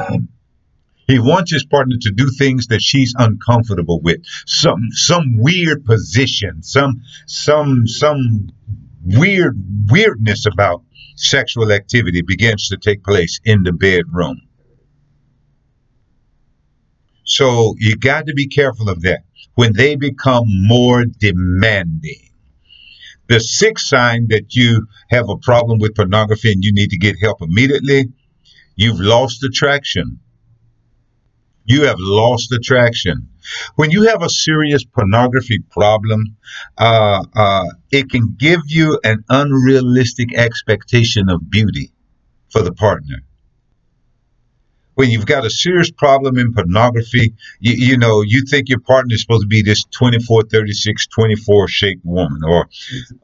He 1.08 1.20
wants 1.20 1.52
his 1.52 1.64
partner 1.64 1.98
to 2.02 2.12
do 2.12 2.32
things 2.32 2.66
that 2.68 2.82
she's 2.82 3.14
uncomfortable 3.16 4.02
with. 4.02 4.22
Some 4.48 4.88
some 4.92 5.38
weird 5.38 5.86
position, 5.86 6.64
some 6.64 7.04
some 7.28 7.88
some 7.88 8.50
weird 9.06 9.56
weirdness 9.88 10.48
about 10.48 10.82
sexual 11.16 11.72
activity 11.72 12.22
begins 12.22 12.70
to 12.70 12.78
take 12.78 13.04
place 13.04 13.40
in 13.44 13.64
the 13.64 13.72
bedroom. 13.72 14.42
So 17.24 17.76
you 17.80 17.96
got 17.96 18.28
to 18.28 18.34
be 18.34 18.48
careful 18.48 18.90
of 18.90 19.02
that 19.02 19.22
when 19.56 19.74
they 19.74 19.96
become 19.96 20.46
more 20.48 21.06
demanding. 21.06 22.30
The 23.28 23.40
sixth 23.40 23.88
sign 23.88 24.28
that 24.30 24.54
you 24.54 24.86
have 25.10 25.30
a 25.30 25.38
problem 25.38 25.80
with 25.80 25.96
pornography 25.96 26.52
and 26.52 26.64
you 26.64 26.72
need 26.72 26.92
to 26.92 26.98
get 26.98 27.20
help 27.20 27.42
immediately, 27.42 28.12
you've 28.76 29.00
lost 29.00 29.44
attraction 29.44 30.20
you 31.66 31.86
have 31.86 31.98
lost 32.00 32.52
attraction. 32.52 33.28
When 33.76 33.92
you 33.92 34.04
have 34.08 34.24
a 34.24 34.30
serious 34.30 34.84
pornography 34.84 35.60
problem, 35.60 36.38
uh, 36.78 37.24
uh, 37.36 37.66
it 37.92 38.10
can 38.10 38.36
give 38.38 38.62
you 38.68 39.00
an 39.04 39.24
unrealistic 39.30 40.36
expectation 40.36 41.30
of 41.30 41.50
beauty 41.50 41.92
for 42.50 42.62
the 42.62 42.74
partner. 42.74 43.18
When 44.96 45.10
you've 45.10 45.26
got 45.26 45.46
a 45.46 45.50
serious 45.50 45.92
problem 45.92 46.38
in 46.38 46.54
pornography, 46.54 47.34
you, 47.60 47.74
you 47.74 47.98
know, 47.98 48.22
you 48.22 48.46
think 48.50 48.70
your 48.70 48.80
partner 48.80 49.14
is 49.14 49.22
supposed 49.22 49.42
to 49.42 49.48
be 49.48 49.62
this 49.62 49.84
24, 49.92 50.44
36, 50.44 51.08
24 51.08 51.68
shaped 51.68 52.06
woman 52.06 52.42
or 52.46 52.70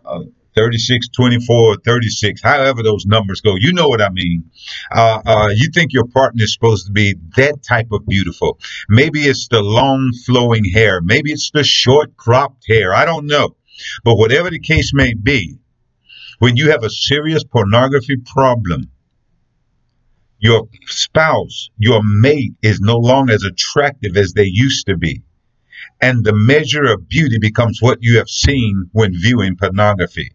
uh, 0.06 0.20
36, 0.56 1.10
24, 1.10 1.78
36, 1.86 2.42
however 2.42 2.84
those 2.84 3.06
numbers 3.06 3.42
go. 3.42 3.56
You 3.58 3.74
know 3.74 3.88
what 3.88 4.02
I 4.02 4.10
mean. 4.10 4.52
Uh, 4.92 5.22
uh, 5.26 5.50
you 5.54 5.70
think 5.74 5.94
your 5.94 6.08
partner 6.08 6.44
is 6.44 6.54
supposed 6.54 6.88
to 6.88 6.92
be 6.92 7.16
that 7.38 7.64
type 7.64 7.92
of 7.92 8.06
beautiful. 8.06 8.60
Maybe 8.90 9.22
it's 9.22 9.48
the 9.48 9.62
long 9.62 10.12
flowing 10.26 10.66
hair. 10.66 11.02
Maybe 11.02 11.32
it's 11.32 11.52
the 11.52 11.64
short 11.64 12.18
cropped 12.18 12.66
hair. 12.68 12.94
I 12.94 13.06
don't 13.06 13.28
know. 13.28 13.56
But 14.04 14.16
whatever 14.16 14.50
the 14.50 14.60
case 14.60 14.94
may 14.94 15.14
be, 15.14 15.58
when 16.40 16.58
you 16.58 16.72
have 16.72 16.84
a 16.84 16.90
serious 16.90 17.44
pornography 17.44 18.18
problem, 18.18 18.92
your 20.40 20.68
spouse, 20.88 21.70
your 21.78 22.02
mate 22.04 22.54
is 22.64 22.80
no 22.80 22.98
longer 22.98 23.34
as 23.34 23.44
attractive 23.44 24.18
as 24.18 24.34
they 24.34 24.46
used 24.46 24.88
to 24.88 24.98
be. 24.98 25.22
And 26.02 26.24
the 26.24 26.34
measure 26.34 26.84
of 26.84 27.08
beauty 27.08 27.38
becomes 27.40 27.80
what 27.80 28.00
you 28.02 28.18
have 28.18 28.28
seen 28.28 28.90
when 28.92 29.14
viewing 29.14 29.56
pornography. 29.56 30.32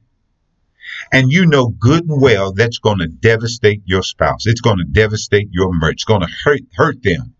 And 1.12 1.30
you 1.30 1.46
know 1.46 1.68
good 1.68 2.04
and 2.08 2.20
well 2.20 2.52
that's 2.52 2.78
going 2.78 2.98
to 2.98 3.08
devastate 3.08 3.82
your 3.84 4.02
spouse. 4.02 4.46
It's 4.46 4.60
going 4.60 4.78
to 4.78 4.84
devastate 4.84 5.48
your 5.50 5.72
marriage. 5.72 5.96
It's 5.96 6.04
going 6.04 6.22
to 6.22 6.32
hurt, 6.44 6.60
hurt 6.74 7.02
them. 7.02 7.34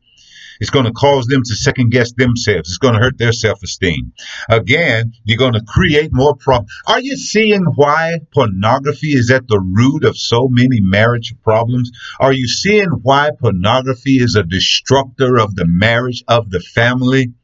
It's 0.60 0.70
going 0.70 0.86
to 0.86 0.92
cause 0.92 1.26
them 1.26 1.42
to 1.44 1.54
second 1.54 1.90
guess 1.90 2.12
themselves. 2.12 2.68
It's 2.68 2.78
going 2.78 2.94
to 2.94 3.00
hurt 3.00 3.18
their 3.18 3.32
self 3.32 3.62
esteem. 3.62 4.12
Again, 4.48 5.12
you're 5.24 5.38
going 5.38 5.52
to 5.52 5.62
create 5.66 6.12
more 6.12 6.34
problems. 6.34 6.72
Are 6.86 7.00
you 7.00 7.16
seeing 7.16 7.64
why 7.74 8.18
pornography 8.32 9.12
is 9.12 9.30
at 9.30 9.48
the 9.48 9.60
root 9.60 10.04
of 10.04 10.16
so 10.16 10.48
many 10.50 10.80
marriage 10.80 11.34
problems? 11.42 11.90
Are 12.20 12.32
you 12.32 12.48
seeing 12.48 12.88
why 13.02 13.30
pornography 13.38 14.16
is 14.16 14.34
a 14.34 14.42
destructor 14.42 15.38
of 15.38 15.54
the 15.54 15.66
marriage, 15.66 16.24
of 16.28 16.50
the 16.50 16.60
family? 16.60 17.34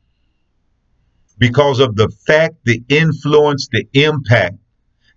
Because 1.38 1.81
of 1.81 1.96
the 1.96 2.09
fact, 2.27 2.57
the 2.64 2.83
influence, 2.88 3.68
the 3.68 3.87
impact 3.94 4.57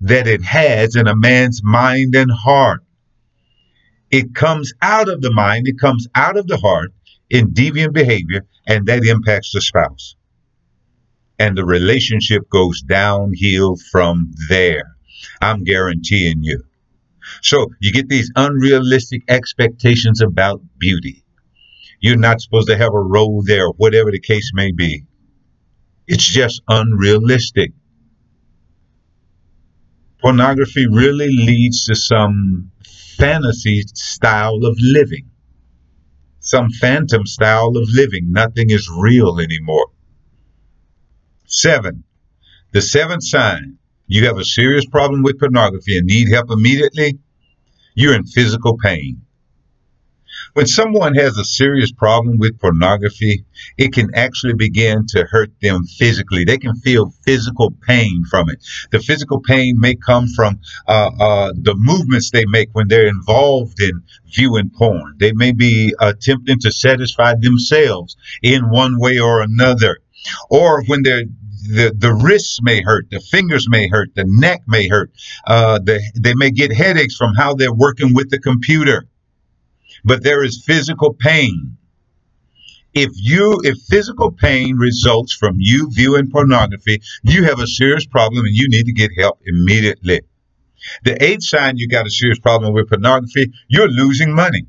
that 0.06 0.28
it 0.28 0.44
has 0.44 0.96
in 0.96 1.08
a 1.08 1.16
man's 1.16 1.62
mind 1.64 2.14
and 2.14 2.30
heart. 2.32 2.84
It 4.12 4.36
comes 4.36 4.72
out 4.80 5.10
of 5.10 5.20
the 5.22 5.32
mind, 5.32 5.68
it 5.68 5.80
comes 5.80 6.08
out 6.14 6.38
of 6.38 6.46
the 6.46 6.58
heart 6.58 6.94
in 7.28 7.56
deviant 7.56 7.94
behavior, 7.94 8.46
and 8.68 8.86
that 8.86 9.04
impacts 9.04 9.52
the 9.52 9.62
spouse. 9.62 10.16
And 11.40 11.58
the 11.58 11.66
relationship 11.66 12.48
goes 12.52 12.84
downhill 12.84 13.78
from 13.92 14.32
there. 14.48 14.96
I'm 15.42 15.64
guaranteeing 15.64 16.44
you. 16.44 16.62
So 17.42 17.72
you 17.80 17.92
get 17.92 18.08
these 18.08 18.32
unrealistic 18.36 19.24
expectations 19.28 20.22
about 20.22 20.62
beauty. 20.78 21.26
You're 22.00 22.18
not 22.18 22.42
supposed 22.42 22.68
to 22.68 22.78
have 22.78 22.94
a 22.94 23.00
role 23.00 23.42
there, 23.44 23.70
whatever 23.70 24.12
the 24.12 24.20
case 24.20 24.52
may 24.54 24.72
be. 24.72 25.08
It's 26.08 26.24
just 26.24 26.62
unrealistic 26.68 27.72
pornography 30.26 30.88
really 30.88 31.30
leads 31.30 31.86
to 31.86 31.94
some 31.96 32.72
fantasy 33.20 33.84
style 33.94 34.66
of 34.66 34.76
living, 34.80 35.30
some 36.40 36.72
phantom 36.72 37.28
style 37.28 37.78
of 37.78 37.88
living. 37.94 38.32
Nothing 38.32 38.72
is 38.72 38.90
real 38.90 39.40
anymore. 39.40 39.92
Seven, 41.46 42.04
the 42.72 42.82
seventh 42.82 43.24
sign 43.24 43.78
you 44.08 44.26
have 44.26 44.40
a 44.40 44.44
serious 44.44 44.88
problem 44.88 45.22
with 45.22 45.40
pornography 45.40 45.96
and 45.96 46.08
need 46.08 46.30
help 46.30 46.50
immediately, 46.50 47.20
you're 47.94 48.16
in 48.16 48.26
physical 48.26 48.78
pain. 48.78 49.25
When 50.56 50.68
someone 50.68 51.16
has 51.16 51.38
a 51.38 51.44
serious 51.44 51.92
problem 51.92 52.38
with 52.38 52.62
pornography, 52.62 53.44
it 53.78 53.92
can 53.92 54.16
actually 54.16 54.54
begin 54.54 55.06
to 55.08 55.26
hurt 55.26 55.52
them 55.62 55.84
physically. 55.84 56.46
They 56.46 56.58
can 56.58 56.78
feel 56.78 57.14
physical 57.26 57.72
pain 57.86 58.24
from 58.24 58.50
it. 58.50 58.64
The 58.90 59.02
physical 59.02 59.42
pain 59.42 59.78
may 59.78 59.96
come 59.96 60.30
from 60.30 60.62
uh, 60.88 61.12
uh, 61.20 61.54
the 61.62 61.76
movements 61.76 62.32
they 62.32 62.46
make 62.46 62.70
when 62.72 62.88
they're 62.88 63.08
involved 63.08 63.82
in 63.82 64.02
viewing 64.28 64.70
porn. 64.70 65.16
They 65.18 65.34
may 65.34 65.52
be 65.52 65.94
attempting 66.00 66.60
to 66.60 66.72
satisfy 66.72 67.34
themselves 67.38 68.16
in 68.42 68.70
one 68.70 68.98
way 68.98 69.20
or 69.20 69.42
another. 69.42 69.98
Or 70.50 70.86
when 70.86 71.04
they're 71.04 71.26
the, 71.68 71.94
the 71.98 72.14
wrists 72.14 72.62
may 72.62 72.82
hurt, 72.82 73.10
the 73.10 73.20
fingers 73.20 73.68
may 73.68 73.90
hurt, 73.90 74.16
the 74.16 74.24
neck 74.26 74.62
may 74.68 74.88
hurt. 74.88 75.12
Uh, 75.46 75.80
the, 75.80 76.00
they 76.16 76.36
may 76.36 76.52
get 76.52 76.72
headaches 76.72 77.18
from 77.18 77.34
how 77.34 77.56
they're 77.56 77.74
working 77.74 78.14
with 78.14 78.30
the 78.30 78.40
computer 78.40 79.06
but 80.06 80.24
there 80.24 80.44
is 80.44 80.64
physical 80.66 81.14
pain. 81.14 81.78
If 82.94 83.12
you 83.16 83.60
if 83.64 83.78
physical 83.90 84.32
pain 84.32 84.78
results 84.78 85.34
from 85.34 85.56
you 85.60 85.90
viewing 85.92 86.30
pornography, 86.32 87.02
you 87.24 87.44
have 87.44 87.60
a 87.60 87.68
serious 87.68 88.06
problem 88.06 88.46
and 88.46 88.56
you 88.56 88.70
need 88.70 88.86
to 88.86 88.94
get 88.94 89.12
help 89.18 89.42
immediately. 89.46 90.22
The 91.04 91.22
eighth 91.22 91.44
sign 91.44 91.78
you 91.78 91.90
got 91.90 92.06
a 92.06 92.12
serious 92.12 92.40
problem 92.40 92.74
with 92.74 92.88
pornography, 92.88 93.52
you're 93.68 93.90
losing 93.90 94.34
money. 94.34 94.68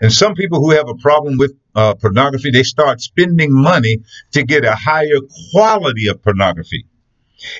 And 0.00 0.12
some 0.12 0.34
people 0.34 0.60
who 0.60 0.70
have 0.70 0.88
a 0.88 0.94
problem 0.94 1.36
with 1.36 1.52
uh, 1.74 1.94
pornography, 1.94 2.50
they 2.50 2.62
start 2.62 3.00
spending 3.00 3.52
money 3.52 3.98
to 4.32 4.42
get 4.42 4.64
a 4.64 4.74
higher 4.74 5.20
quality 5.52 6.06
of 6.06 6.22
pornography. 6.22 6.86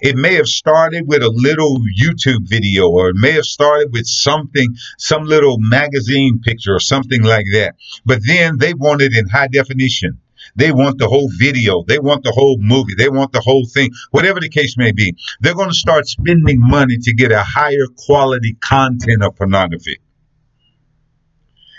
It 0.03 0.16
may 0.16 0.35
have 0.35 0.47
started 0.47 1.07
with 1.07 1.23
a 1.23 1.31
little 1.31 1.79
YouTube 1.79 2.49
video, 2.49 2.88
or 2.88 3.11
it 3.11 3.16
may 3.16 3.33
have 3.33 3.45
started 3.45 3.93
with 3.93 4.07
something, 4.07 4.75
some 4.99 5.25
little 5.25 5.57
magazine 5.59 6.40
picture 6.40 6.75
or 6.75 6.81
something 6.81 7.23
like 7.23 7.47
that. 7.53 7.77
But 8.05 8.21
then 8.27 8.59
they 8.59 8.75
want 8.75 9.03
it 9.03 9.16
in 9.16 9.29
high 9.29 9.49
definition. 9.49 10.19
They 10.57 10.73
want 10.73 10.99
the 10.99 11.07
whole 11.07 11.31
video. 11.38 11.85
They 11.87 11.99
want 11.99 12.25
the 12.25 12.33
whole 12.33 12.57
movie. 12.59 12.95
They 12.97 13.09
want 13.09 13.33
the 13.33 13.40
whole 13.40 13.66
thing. 13.66 13.90
Whatever 14.11 14.40
the 14.40 14.49
case 14.49 14.77
may 14.77 14.93
be, 14.93 15.14
they're 15.40 15.55
going 15.55 15.69
to 15.69 15.75
start 15.75 16.07
spending 16.07 16.59
money 16.59 16.97
to 16.99 17.12
get 17.12 17.31
a 17.31 17.43
higher 17.43 17.87
quality 18.07 18.55
content 18.55 19.23
of 19.23 19.37
pornography. 19.37 20.01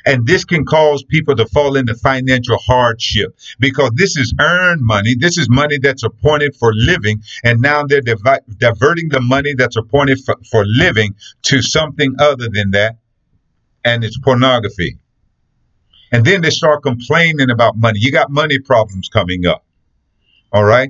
And 0.06 0.26
this 0.26 0.46
can 0.46 0.66
cause 0.66 1.04
people 1.04 1.36
to 1.36 1.46
fall 1.48 1.76
into 1.76 1.96
financial 1.96 2.58
hardship 2.58 3.38
because 3.60 3.92
this 3.96 4.18
is 4.18 4.34
earned 4.40 4.82
money. 4.82 5.16
This 5.16 5.38
is 5.38 5.50
money 5.50 5.78
that's 5.78 6.04
appointed 6.04 6.56
for 6.56 6.74
living. 6.74 7.22
And 7.44 7.62
now 7.62 7.84
they're 7.84 8.02
divi- 8.02 8.46
diverting 8.58 9.10
the 9.10 9.22
money 9.22 9.54
that's 9.54 9.78
appointed 9.78 10.20
for, 10.24 10.36
for 10.50 10.66
living 10.66 11.16
to 11.44 11.62
something 11.62 12.16
other 12.20 12.48
than 12.52 12.72
that. 12.72 12.98
And 13.84 14.04
it's 14.04 14.18
pornography. 14.20 14.98
And 16.12 16.26
then 16.26 16.42
they 16.42 16.50
start 16.50 16.84
complaining 16.84 17.50
about 17.50 17.78
money. 17.78 18.00
You 18.02 18.12
got 18.12 18.30
money 18.30 18.60
problems 18.60 19.10
coming 19.10 19.46
up. 19.46 19.66
All 20.52 20.64
right. 20.64 20.90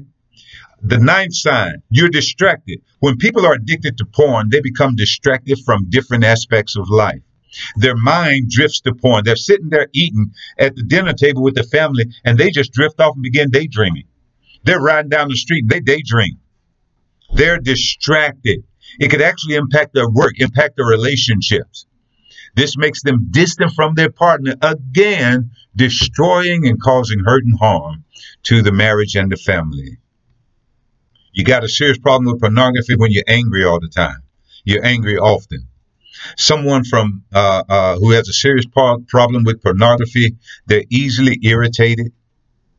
The 0.84 0.98
ninth 0.98 1.36
sign, 1.36 1.84
you're 1.92 2.10
distracted. 2.10 2.82
When 3.00 3.18
people 3.18 3.46
are 3.46 3.54
addicted 3.54 4.00
to 4.00 4.06
porn, 4.06 4.50
they 4.50 4.62
become 4.62 4.96
distracted 4.96 5.60
from 5.64 5.90
different 5.90 6.24
aspects 6.24 6.76
of 6.76 6.90
life. 6.90 7.22
Their 7.76 7.96
mind 7.96 8.50
drifts 8.50 8.82
to 8.82 8.94
porn. 8.94 9.24
They're 9.26 9.36
sitting 9.36 9.70
there 9.70 9.88
eating 9.94 10.32
at 10.58 10.76
the 10.76 10.84
dinner 10.84 11.14
table 11.14 11.44
with 11.44 11.56
the 11.56 11.64
family, 11.64 12.06
and 12.24 12.38
they 12.38 12.50
just 12.50 12.72
drift 12.72 13.00
off 13.00 13.16
and 13.16 13.24
begin 13.24 13.50
daydreaming. 13.50 14.06
They're 14.64 14.80
riding 14.80 15.10
down 15.10 15.30
the 15.30 15.36
street, 15.36 15.68
they 15.68 15.80
daydream. 15.80 16.40
They're 17.34 17.60
distracted. 17.60 18.64
It 19.00 19.10
could 19.10 19.22
actually 19.22 19.56
impact 19.56 19.94
their 19.94 20.10
work, 20.10 20.34
impact 20.40 20.78
their 20.78 20.86
relationships. 20.86 21.86
This 22.56 22.78
makes 22.78 23.02
them 23.02 23.28
distant 23.32 23.72
from 23.72 23.96
their 23.96 24.12
partner, 24.12 24.56
again, 24.62 25.52
destroying 25.76 26.68
and 26.68 26.82
causing 26.82 27.20
hurt 27.20 27.46
and 27.46 27.58
harm 27.58 28.04
to 28.44 28.62
the 28.62 28.74
marriage 28.74 29.16
and 29.16 29.32
the 29.32 29.38
family. 29.38 29.98
You 31.32 31.46
got 31.46 31.64
a 31.64 31.70
serious 31.70 31.98
problem 31.98 32.32
with 32.32 32.42
pornography 32.42 32.96
when 32.96 33.12
you're 33.12 33.24
angry 33.28 33.64
all 33.64 33.80
the 33.80 33.88
time. 33.88 34.24
You're 34.66 34.86
angry 34.86 35.18
often 35.18 35.70
someone 36.38 36.84
from 36.84 37.24
uh, 37.34 37.64
uh, 37.68 37.96
who 37.98 38.12
has 38.12 38.28
a 38.28 38.34
serious 38.34 38.66
problem 38.66 39.44
with 39.44 39.62
pornography, 39.62 40.36
they're 40.68 40.86
easily 40.90 41.40
irritated 41.44 42.12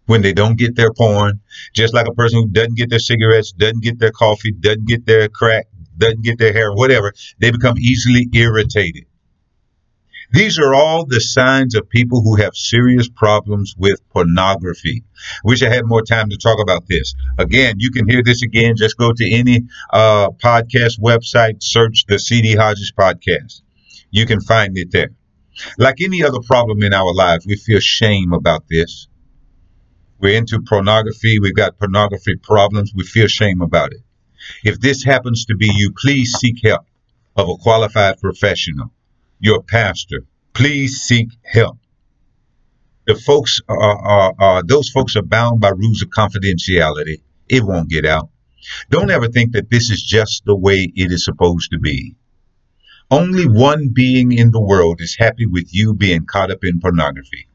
when 0.06 0.22
they 0.22 0.32
don't 0.32 0.56
get 0.56 0.76
their 0.76 0.92
porn. 0.92 1.40
Just 1.74 1.94
like 1.94 2.06
a 2.06 2.14
person 2.14 2.40
who 2.40 2.48
doesn't 2.48 2.76
get 2.76 2.90
their 2.90 2.98
cigarettes, 2.98 3.52
doesn't 3.52 3.82
get 3.82 3.98
their 3.98 4.10
coffee, 4.10 4.52
doesn't 4.52 4.86
get 4.86 5.06
their 5.06 5.28
crack, 5.28 5.66
doesn't 5.96 6.22
get 6.22 6.38
their 6.38 6.52
hair, 6.52 6.72
whatever, 6.72 7.12
they 7.38 7.50
become 7.50 7.78
easily 7.78 8.28
irritated. 8.32 9.06
These 10.32 10.58
are 10.58 10.72
all 10.72 11.04
the 11.04 11.20
signs 11.20 11.74
of 11.74 11.90
people 11.90 12.22
who 12.22 12.36
have 12.36 12.56
serious 12.56 13.06
problems 13.06 13.74
with 13.76 14.00
pornography. 14.08 15.04
Wish 15.44 15.62
I 15.62 15.68
had 15.68 15.84
more 15.84 16.00
time 16.00 16.30
to 16.30 16.38
talk 16.38 16.58
about 16.58 16.86
this. 16.88 17.14
Again, 17.36 17.74
you 17.76 17.90
can 17.90 18.08
hear 18.08 18.22
this 18.22 18.42
again. 18.42 18.74
Just 18.76 18.96
go 18.96 19.12
to 19.12 19.30
any 19.30 19.66
uh, 19.92 20.30
podcast 20.30 20.98
website, 20.98 21.62
search 21.62 22.06
the 22.08 22.18
CD 22.18 22.54
Hodges 22.54 22.94
podcast. 22.98 23.60
You 24.10 24.24
can 24.24 24.40
find 24.40 24.76
it 24.78 24.90
there. 24.90 25.10
Like 25.76 26.00
any 26.00 26.24
other 26.24 26.40
problem 26.40 26.82
in 26.82 26.94
our 26.94 27.12
lives, 27.12 27.46
we 27.46 27.56
feel 27.56 27.80
shame 27.80 28.32
about 28.32 28.64
this. 28.70 29.08
We're 30.18 30.38
into 30.38 30.62
pornography. 30.62 31.40
We've 31.40 31.54
got 31.54 31.78
pornography 31.78 32.36
problems. 32.36 32.92
We 32.94 33.04
feel 33.04 33.26
shame 33.26 33.60
about 33.60 33.92
it. 33.92 34.00
If 34.64 34.80
this 34.80 35.04
happens 35.04 35.44
to 35.46 35.56
be 35.56 35.70
you, 35.74 35.92
please 35.92 36.32
seek 36.32 36.64
help 36.64 36.86
of 37.36 37.50
a 37.50 37.56
qualified 37.56 38.18
professional 38.18 38.92
your 39.42 39.62
pastor. 39.62 40.24
Please 40.54 41.02
seek 41.02 41.28
help. 41.44 41.78
The 43.06 43.16
folks 43.16 43.60
are, 43.68 43.98
are, 43.98 44.34
are 44.38 44.62
those 44.62 44.88
folks 44.88 45.16
are 45.16 45.22
bound 45.22 45.60
by 45.60 45.70
rules 45.70 46.02
of 46.02 46.08
confidentiality. 46.10 47.22
It 47.48 47.64
won't 47.64 47.90
get 47.90 48.06
out. 48.06 48.30
Don't 48.90 49.10
ever 49.10 49.26
think 49.26 49.52
that 49.52 49.68
this 49.68 49.90
is 49.90 50.00
just 50.00 50.44
the 50.46 50.56
way 50.56 50.90
it 50.94 51.10
is 51.10 51.24
supposed 51.24 51.72
to 51.72 51.80
be. 51.80 52.14
Only 53.10 53.46
one 53.46 53.88
being 53.92 54.30
in 54.30 54.52
the 54.52 54.60
world 54.60 55.00
is 55.00 55.16
happy 55.18 55.46
with 55.46 55.74
you 55.74 55.94
being 55.94 56.24
caught 56.24 56.52
up 56.52 56.62
in 56.62 56.80
pornography. 56.80 57.48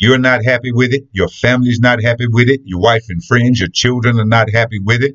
You're 0.00 0.18
not 0.18 0.42
happy 0.42 0.72
with 0.72 0.94
it. 0.94 1.04
Your 1.12 1.28
family's 1.28 1.78
not 1.78 2.02
happy 2.02 2.26
with 2.26 2.48
it. 2.48 2.62
Your 2.64 2.80
wife 2.80 3.04
and 3.10 3.22
friends, 3.22 3.60
your 3.60 3.68
children 3.68 4.18
are 4.18 4.24
not 4.24 4.50
happy 4.50 4.78
with 4.78 5.02
it. 5.02 5.14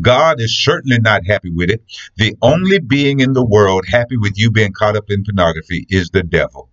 God 0.00 0.40
is 0.40 0.60
certainly 0.60 0.98
not 0.98 1.24
happy 1.24 1.50
with 1.50 1.70
it. 1.70 1.84
The 2.16 2.36
only 2.42 2.80
being 2.80 3.20
in 3.20 3.32
the 3.32 3.46
world 3.46 3.84
happy 3.88 4.16
with 4.16 4.32
you 4.34 4.50
being 4.50 4.72
caught 4.72 4.96
up 4.96 5.04
in 5.08 5.22
pornography 5.22 5.86
is 5.88 6.10
the 6.10 6.24
devil. 6.24 6.68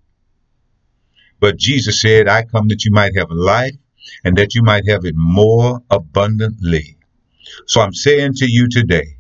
But 1.40 1.58
Jesus 1.58 2.02
said, 2.02 2.28
I 2.28 2.46
come 2.46 2.68
that 2.70 2.84
you 2.84 2.92
might 2.92 3.16
have 3.16 3.30
life 3.30 3.76
and 4.24 4.36
that 4.40 4.56
you 4.56 4.64
might 4.64 4.90
have 4.90 5.06
it 5.06 5.14
more 5.16 5.82
abundantly. 5.92 6.98
So 7.68 7.82
I'm 7.82 7.94
saying 7.94 8.34
to 8.38 8.48
you 8.50 8.70
today, 8.70 9.18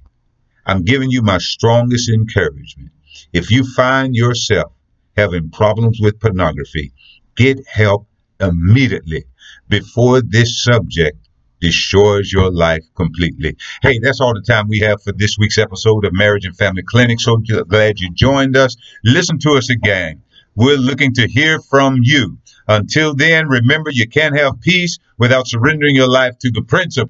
I'm 0.65 0.83
giving 0.83 1.11
you 1.11 1.21
my 1.21 1.37
strongest 1.37 2.09
encouragement. 2.09 2.89
If 3.33 3.51
you 3.51 3.71
find 3.71 4.15
yourself 4.15 4.73
having 5.15 5.51
problems 5.51 5.99
with 6.01 6.19
pornography, 6.19 6.93
get 7.35 7.59
help 7.67 8.07
immediately 8.41 9.25
before 9.69 10.21
this 10.21 10.63
subject 10.63 11.17
destroys 11.61 12.33
your 12.33 12.51
life 12.51 12.83
completely. 12.95 13.55
Hey, 13.81 13.99
that's 13.99 14.19
all 14.19 14.33
the 14.33 14.41
time 14.41 14.67
we 14.67 14.79
have 14.79 15.01
for 15.03 15.13
this 15.13 15.37
week's 15.37 15.57
episode 15.57 16.05
of 16.05 16.11
Marriage 16.13 16.45
and 16.45 16.57
Family 16.57 16.83
Clinic. 16.83 17.21
So 17.21 17.37
glad 17.37 17.99
you 17.99 18.11
joined 18.13 18.57
us. 18.57 18.75
Listen 19.03 19.39
to 19.39 19.51
us 19.51 19.69
again. 19.69 20.23
We're 20.55 20.77
looking 20.77 21.13
to 21.13 21.27
hear 21.27 21.59
from 21.61 21.99
you. 22.01 22.37
Until 22.67 23.15
then, 23.15 23.47
remember 23.47 23.89
you 23.91 24.07
can't 24.07 24.37
have 24.37 24.59
peace 24.61 24.97
without 25.17 25.47
surrendering 25.47 25.95
your 25.95 26.09
life 26.09 26.37
to 26.39 26.51
the 26.51 26.61
Prince 26.61 26.97
of 26.97 27.09